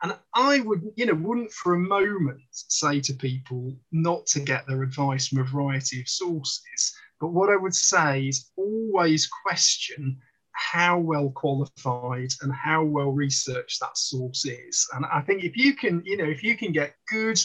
And 0.02 0.16
I 0.34 0.61
would, 0.61 0.82
you 0.96 1.06
know, 1.06 1.14
wouldn't 1.14 1.52
for 1.52 1.74
a 1.74 1.78
moment 1.78 2.40
say 2.50 3.00
to 3.00 3.14
people 3.14 3.76
not 3.92 4.26
to 4.28 4.40
get 4.40 4.66
their 4.66 4.82
advice 4.82 5.28
from 5.28 5.40
a 5.40 5.44
variety 5.44 6.00
of 6.00 6.09
sources. 6.09 6.94
But 7.20 7.28
what 7.28 7.50
I 7.50 7.56
would 7.56 7.74
say 7.74 8.28
is 8.28 8.50
always 8.56 9.28
question 9.46 10.18
how 10.52 10.98
well 10.98 11.30
qualified 11.30 12.30
and 12.42 12.52
how 12.52 12.84
well 12.84 13.12
researched 13.12 13.80
that 13.80 13.96
source 13.96 14.44
is. 14.44 14.88
And 14.94 15.04
I 15.06 15.20
think 15.20 15.44
if 15.44 15.56
you 15.56 15.74
can, 15.74 16.02
you 16.04 16.16
know, 16.16 16.24
if 16.24 16.42
you 16.42 16.56
can 16.56 16.72
get 16.72 16.94
good, 17.09 17.38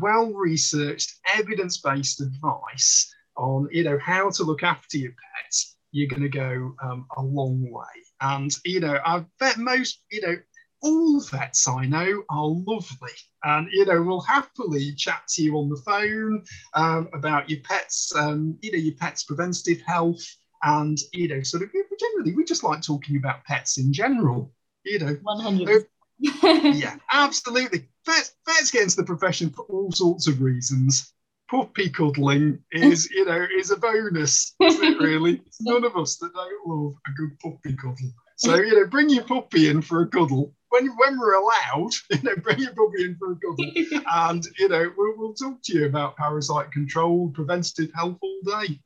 well 0.00 0.32
researched, 0.32 1.14
evidence 1.34 1.78
based 1.78 2.20
advice 2.20 3.12
on, 3.36 3.68
you 3.70 3.84
know, 3.84 3.98
how 3.98 4.30
to 4.30 4.44
look 4.44 4.62
after 4.62 4.98
your 4.98 5.12
pets, 5.12 5.76
you're 5.92 6.08
going 6.08 6.22
to 6.22 6.28
go 6.28 6.74
um, 6.82 7.06
a 7.16 7.22
long 7.22 7.70
way. 7.70 8.02
And, 8.20 8.50
you 8.64 8.80
know, 8.80 8.98
I 9.04 9.24
bet 9.38 9.58
most, 9.58 10.02
you 10.10 10.20
know, 10.20 10.36
all 10.82 11.20
vets 11.20 11.66
I 11.66 11.86
know 11.86 12.22
are 12.28 12.46
lovely 12.46 13.12
and, 13.42 13.68
you 13.72 13.86
know, 13.86 14.02
will 14.02 14.20
happily 14.20 14.92
chat 14.92 15.22
to 15.28 15.42
you 15.42 15.56
on 15.56 15.68
the 15.68 15.80
phone 15.84 16.44
um, 16.74 17.08
about 17.14 17.48
your 17.48 17.60
pets, 17.60 18.12
um, 18.14 18.58
you 18.60 18.70
know, 18.72 18.78
your 18.78 18.94
pet's 18.94 19.24
preventative 19.24 19.80
health. 19.86 20.24
And, 20.62 20.98
you 21.12 21.28
know, 21.28 21.42
sort 21.42 21.62
of 21.62 21.70
generally, 21.98 22.34
we 22.34 22.44
just 22.44 22.64
like 22.64 22.82
talking 22.82 23.16
about 23.16 23.44
pets 23.44 23.78
in 23.78 23.92
general, 23.92 24.52
you 24.84 24.98
know. 24.98 25.16
100 25.22 25.86
yeah, 26.42 26.96
absolutely. 27.12 27.88
Vets, 28.06 28.34
vets 28.46 28.70
get 28.70 28.82
into 28.82 28.96
the 28.96 29.04
profession 29.04 29.50
for 29.50 29.64
all 29.66 29.90
sorts 29.92 30.28
of 30.28 30.40
reasons. 30.40 31.12
Puppy 31.50 31.90
cuddling 31.90 32.58
is, 32.72 33.10
you 33.14 33.24
know, 33.24 33.46
is 33.58 33.70
a 33.70 33.76
bonus, 33.76 34.54
it 34.60 35.00
really? 35.00 35.42
none 35.60 35.84
of 35.84 35.96
us 35.96 36.16
that 36.16 36.32
don't 36.32 36.66
love 36.66 36.94
a 37.06 37.10
good 37.16 37.38
puppy 37.40 37.76
cuddle. 37.76 38.12
So, 38.36 38.56
you 38.56 38.74
know, 38.74 38.86
bring 38.86 39.10
your 39.10 39.24
puppy 39.24 39.68
in 39.68 39.80
for 39.80 40.02
a 40.02 40.08
cuddle. 40.08 40.54
When, 40.70 40.88
when 40.96 41.20
we're 41.20 41.34
allowed, 41.34 41.92
you 42.10 42.22
know, 42.22 42.34
bring 42.36 42.58
your 42.58 42.72
puppy 42.72 43.04
in 43.04 43.16
for 43.16 43.32
a 43.32 43.36
cuddle. 43.36 44.02
and, 44.10 44.44
you 44.58 44.68
know, 44.68 44.92
we'll, 44.96 45.14
we'll 45.16 45.34
talk 45.34 45.62
to 45.64 45.72
you 45.72 45.86
about 45.86 46.16
parasite 46.16 46.72
control, 46.72 47.30
preventative 47.32 47.92
health 47.94 48.18
all 48.20 48.40
day. 48.44 48.80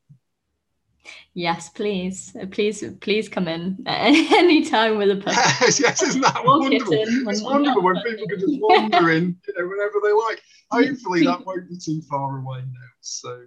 Yes, 1.35 1.69
please, 1.69 2.37
uh, 2.41 2.47
please, 2.47 2.85
please 3.01 3.29
come 3.29 3.49
in 3.49 3.83
any 3.87 4.65
time 4.65 4.99
with 4.99 5.11
a 5.11 5.17
puppy. 5.25 5.37
Yes, 5.37 5.81
yes, 5.81 6.03
isn't 6.03 6.21
that 6.21 6.45
wonderful? 6.45 6.93
It's 6.93 7.43
wonderful 7.43 7.83
when 7.83 7.97
people 8.03 8.27
can 8.29 8.41
just 8.41 8.57
wander 8.61 9.11
in, 9.11 9.37
you 9.47 9.55
know, 9.57 9.69
whenever 9.69 10.01
they 10.03 10.13
like. 10.13 10.43
Hopefully, 10.71 11.25
that 11.25 11.47
won't 11.47 11.69
be 11.69 11.79
too 11.79 12.03
far 12.03 12.39
away 12.39 12.59
now. 12.61 12.89
So. 13.01 13.45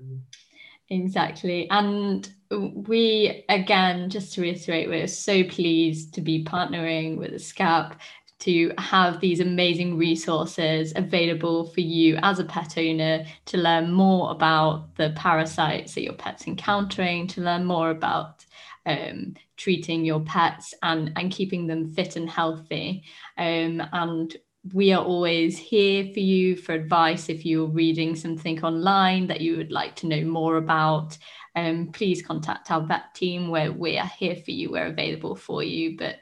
Exactly. 0.89 1.69
And 1.69 2.29
we, 2.49 3.45
again, 3.47 4.09
just 4.09 4.33
to 4.33 4.41
reiterate, 4.41 4.89
we're 4.89 5.07
so 5.07 5.43
pleased 5.45 6.13
to 6.15 6.21
be 6.21 6.43
partnering 6.43 7.17
with 7.17 7.31
the 7.31 7.37
ESCCAP 7.37 7.95
to 8.41 8.71
have 8.77 9.19
these 9.19 9.39
amazing 9.39 9.97
resources 9.97 10.93
available 10.95 11.67
for 11.67 11.81
you 11.81 12.17
as 12.23 12.39
a 12.39 12.43
pet 12.43 12.77
owner 12.77 13.23
to 13.45 13.57
learn 13.57 13.91
more 13.91 14.31
about 14.31 14.95
the 14.95 15.13
parasites 15.15 15.93
that 15.93 16.03
your 16.03 16.13
pet's 16.13 16.47
encountering, 16.47 17.27
to 17.27 17.41
learn 17.41 17.65
more 17.65 17.91
about 17.91 18.45
um, 18.85 19.35
treating 19.57 20.03
your 20.03 20.21
pets 20.21 20.73
and, 20.81 21.13
and 21.15 21.31
keeping 21.31 21.67
them 21.67 21.93
fit 21.93 22.15
and 22.15 22.29
healthy. 22.29 23.03
Um, 23.37 23.81
and 23.93 24.35
we 24.73 24.91
are 24.91 25.03
always 25.03 25.57
here 25.57 26.11
for 26.13 26.19
you 26.19 26.55
for 26.55 26.73
advice 26.73 27.29
if 27.29 27.45
you're 27.45 27.67
reading 27.67 28.15
something 28.15 28.63
online 28.63 29.27
that 29.27 29.41
you 29.41 29.57
would 29.57 29.71
like 29.71 29.95
to 29.97 30.07
know 30.07 30.23
more 30.23 30.57
about. 30.57 31.17
Um, 31.55 31.89
please 31.91 32.21
contact 32.21 32.71
our 32.71 32.81
vet 32.81 33.13
team 33.13 33.49
where 33.49 33.71
we 33.71 33.97
are 33.97 34.11
here 34.17 34.35
for 34.35 34.51
you. 34.51 34.71
We're 34.71 34.87
available 34.87 35.35
for 35.35 35.63
you. 35.63 35.97
But 35.97 36.17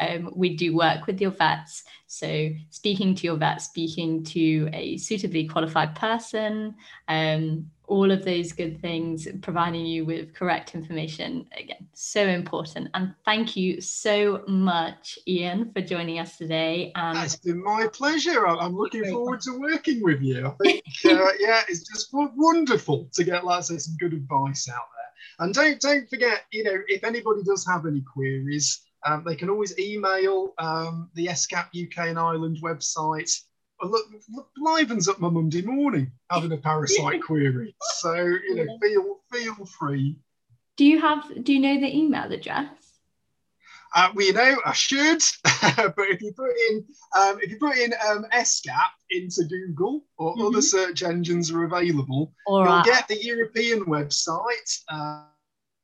um, 0.00 0.30
we 0.34 0.56
do 0.56 0.74
work 0.74 1.06
with 1.06 1.20
your 1.20 1.30
vets. 1.30 1.84
So, 2.06 2.50
speaking 2.70 3.14
to 3.14 3.26
your 3.26 3.36
vet, 3.36 3.62
speaking 3.62 4.24
to 4.24 4.68
a 4.72 4.96
suitably 4.96 5.46
qualified 5.46 5.94
person, 5.94 6.74
um, 7.08 7.70
all 7.92 8.10
of 8.10 8.24
those 8.24 8.52
good 8.52 8.80
things, 8.80 9.28
providing 9.42 9.84
you 9.84 10.06
with 10.06 10.32
correct 10.32 10.74
information. 10.74 11.46
Again, 11.58 11.86
so 11.92 12.26
important. 12.26 12.88
And 12.94 13.14
thank 13.26 13.54
you 13.54 13.82
so 13.82 14.42
much, 14.48 15.18
Ian, 15.28 15.70
for 15.74 15.82
joining 15.82 16.18
us 16.18 16.38
today. 16.38 16.90
And 16.94 17.18
it's 17.18 17.36
been 17.36 17.62
my 17.62 17.86
pleasure. 17.92 18.46
I'm 18.46 18.74
looking 18.74 19.04
forward 19.04 19.42
to 19.42 19.60
working 19.60 20.02
with 20.02 20.22
you. 20.22 20.46
I 20.64 20.64
think, 20.64 20.84
uh, 21.04 21.32
yeah, 21.38 21.60
it's 21.68 21.86
just 21.86 22.08
wonderful 22.12 23.10
to 23.12 23.24
get, 23.24 23.44
like 23.44 23.58
I 23.58 23.60
say, 23.60 23.76
some 23.76 23.96
good 24.00 24.14
advice 24.14 24.70
out 24.70 24.88
there. 24.96 25.44
And 25.44 25.52
don't 25.52 25.78
don't 25.78 26.08
forget, 26.08 26.44
you 26.50 26.64
know, 26.64 26.78
if 26.88 27.04
anybody 27.04 27.42
does 27.42 27.66
have 27.66 27.84
any 27.84 28.00
queries, 28.00 28.80
um, 29.04 29.22
they 29.26 29.36
can 29.36 29.50
always 29.50 29.78
email 29.78 30.54
um, 30.56 31.10
the 31.14 31.26
ESCCAP 31.26 31.88
UK 31.88 32.08
and 32.08 32.18
Ireland 32.18 32.58
website. 32.62 33.30
Look, 33.82 34.06
look, 34.32 34.48
livens 34.56 35.08
up 35.08 35.18
my 35.18 35.28
Monday 35.28 35.62
morning 35.62 36.12
having 36.30 36.52
a 36.52 36.56
parasite 36.56 37.22
query. 37.22 37.74
So 37.98 38.14
you 38.14 38.64
know, 38.64 38.78
feel 38.80 39.20
feel 39.32 39.66
free. 39.66 40.16
Do 40.76 40.84
you 40.84 41.00
have? 41.00 41.24
Do 41.42 41.52
you 41.52 41.60
know 41.60 41.80
the 41.80 41.96
email 41.96 42.32
address? 42.32 42.68
Uh, 43.94 44.10
well, 44.14 44.26
you 44.26 44.32
know, 44.32 44.56
I 44.64 44.72
should, 44.72 45.20
but 45.44 45.94
if 45.98 46.22
you 46.22 46.32
put 46.32 46.50
in 46.70 46.84
um, 47.18 47.38
if 47.42 47.50
you 47.50 47.58
put 47.58 47.76
in 47.76 47.92
um, 48.08 48.24
ESCCAP 48.32 48.92
into 49.10 49.44
Google 49.44 50.04
or 50.16 50.34
mm-hmm. 50.34 50.46
other 50.46 50.62
search 50.62 51.02
engines 51.02 51.50
are 51.50 51.64
available, 51.64 52.32
All 52.46 52.64
you'll 52.64 52.68
right. 52.68 52.84
get 52.84 53.08
the 53.08 53.22
European 53.22 53.84
website. 53.84 54.78
Uh, 54.88 55.24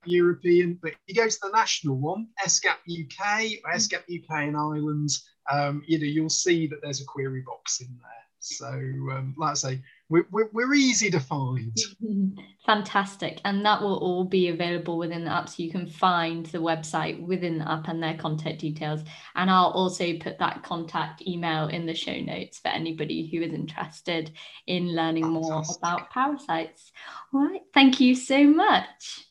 European, 0.04 0.78
but 0.80 0.92
you 1.06 1.14
go 1.14 1.28
to 1.28 1.38
the 1.42 1.50
national 1.52 1.96
one, 1.96 2.28
ESCCAP 2.46 2.78
UK, 2.88 3.64
or 3.64 3.72
ESCCAP 3.72 4.22
UK 4.22 4.30
and 4.44 4.56
Ireland, 4.56 5.10
um, 5.50 5.82
you 5.86 5.98
know, 5.98 6.04
you'll 6.04 6.28
see 6.28 6.66
that 6.66 6.82
there's 6.82 7.00
a 7.00 7.04
query 7.04 7.40
box 7.40 7.80
in 7.80 7.88
there. 8.00 8.18
So, 8.40 8.66
um, 8.68 9.34
like 9.36 9.50
I 9.50 9.54
say, 9.54 9.82
we're, 10.08 10.26
we're, 10.30 10.48
we're, 10.52 10.74
easy 10.74 11.10
to 11.10 11.18
find. 11.18 11.76
Fantastic. 12.66 13.40
And 13.44 13.64
that 13.66 13.82
will 13.82 13.98
all 13.98 14.24
be 14.24 14.48
available 14.48 14.96
within 14.96 15.24
the 15.24 15.32
app. 15.32 15.48
So 15.48 15.62
you 15.62 15.70
can 15.70 15.86
find 15.86 16.46
the 16.46 16.58
website 16.58 17.20
within 17.20 17.58
the 17.58 17.70
app 17.70 17.88
and 17.88 18.02
their 18.02 18.16
contact 18.16 18.60
details. 18.60 19.00
And 19.34 19.50
I'll 19.50 19.70
also 19.70 20.16
put 20.18 20.38
that 20.38 20.62
contact 20.62 21.26
email 21.26 21.66
in 21.66 21.84
the 21.84 21.94
show 21.94 22.18
notes 22.20 22.60
for 22.60 22.68
anybody 22.68 23.28
who 23.28 23.42
is 23.42 23.52
interested 23.52 24.32
in 24.66 24.94
learning 24.94 25.24
Fantastic. 25.24 25.82
more 25.82 25.94
about 25.94 26.10
parasites. 26.10 26.92
All 27.34 27.48
right. 27.48 27.62
Thank 27.74 28.00
you 28.00 28.14
so 28.14 28.44
much. 28.44 29.26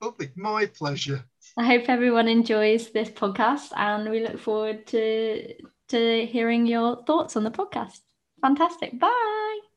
Lovely. 0.00 0.30
My 0.36 0.66
pleasure. 0.66 1.24
I 1.60 1.64
hope 1.64 1.90
everyone 1.90 2.26
enjoys 2.26 2.90
this 2.90 3.10
podcast 3.10 3.72
and 3.76 4.08
we 4.08 4.20
look 4.26 4.38
forward 4.38 4.86
to 4.86 5.54
to 5.88 6.26
hearing 6.26 6.64
your 6.66 7.04
thoughts 7.04 7.36
on 7.36 7.44
the 7.44 7.50
podcast. 7.50 8.00
Fantastic. 8.40 8.98
Bye. 8.98 9.69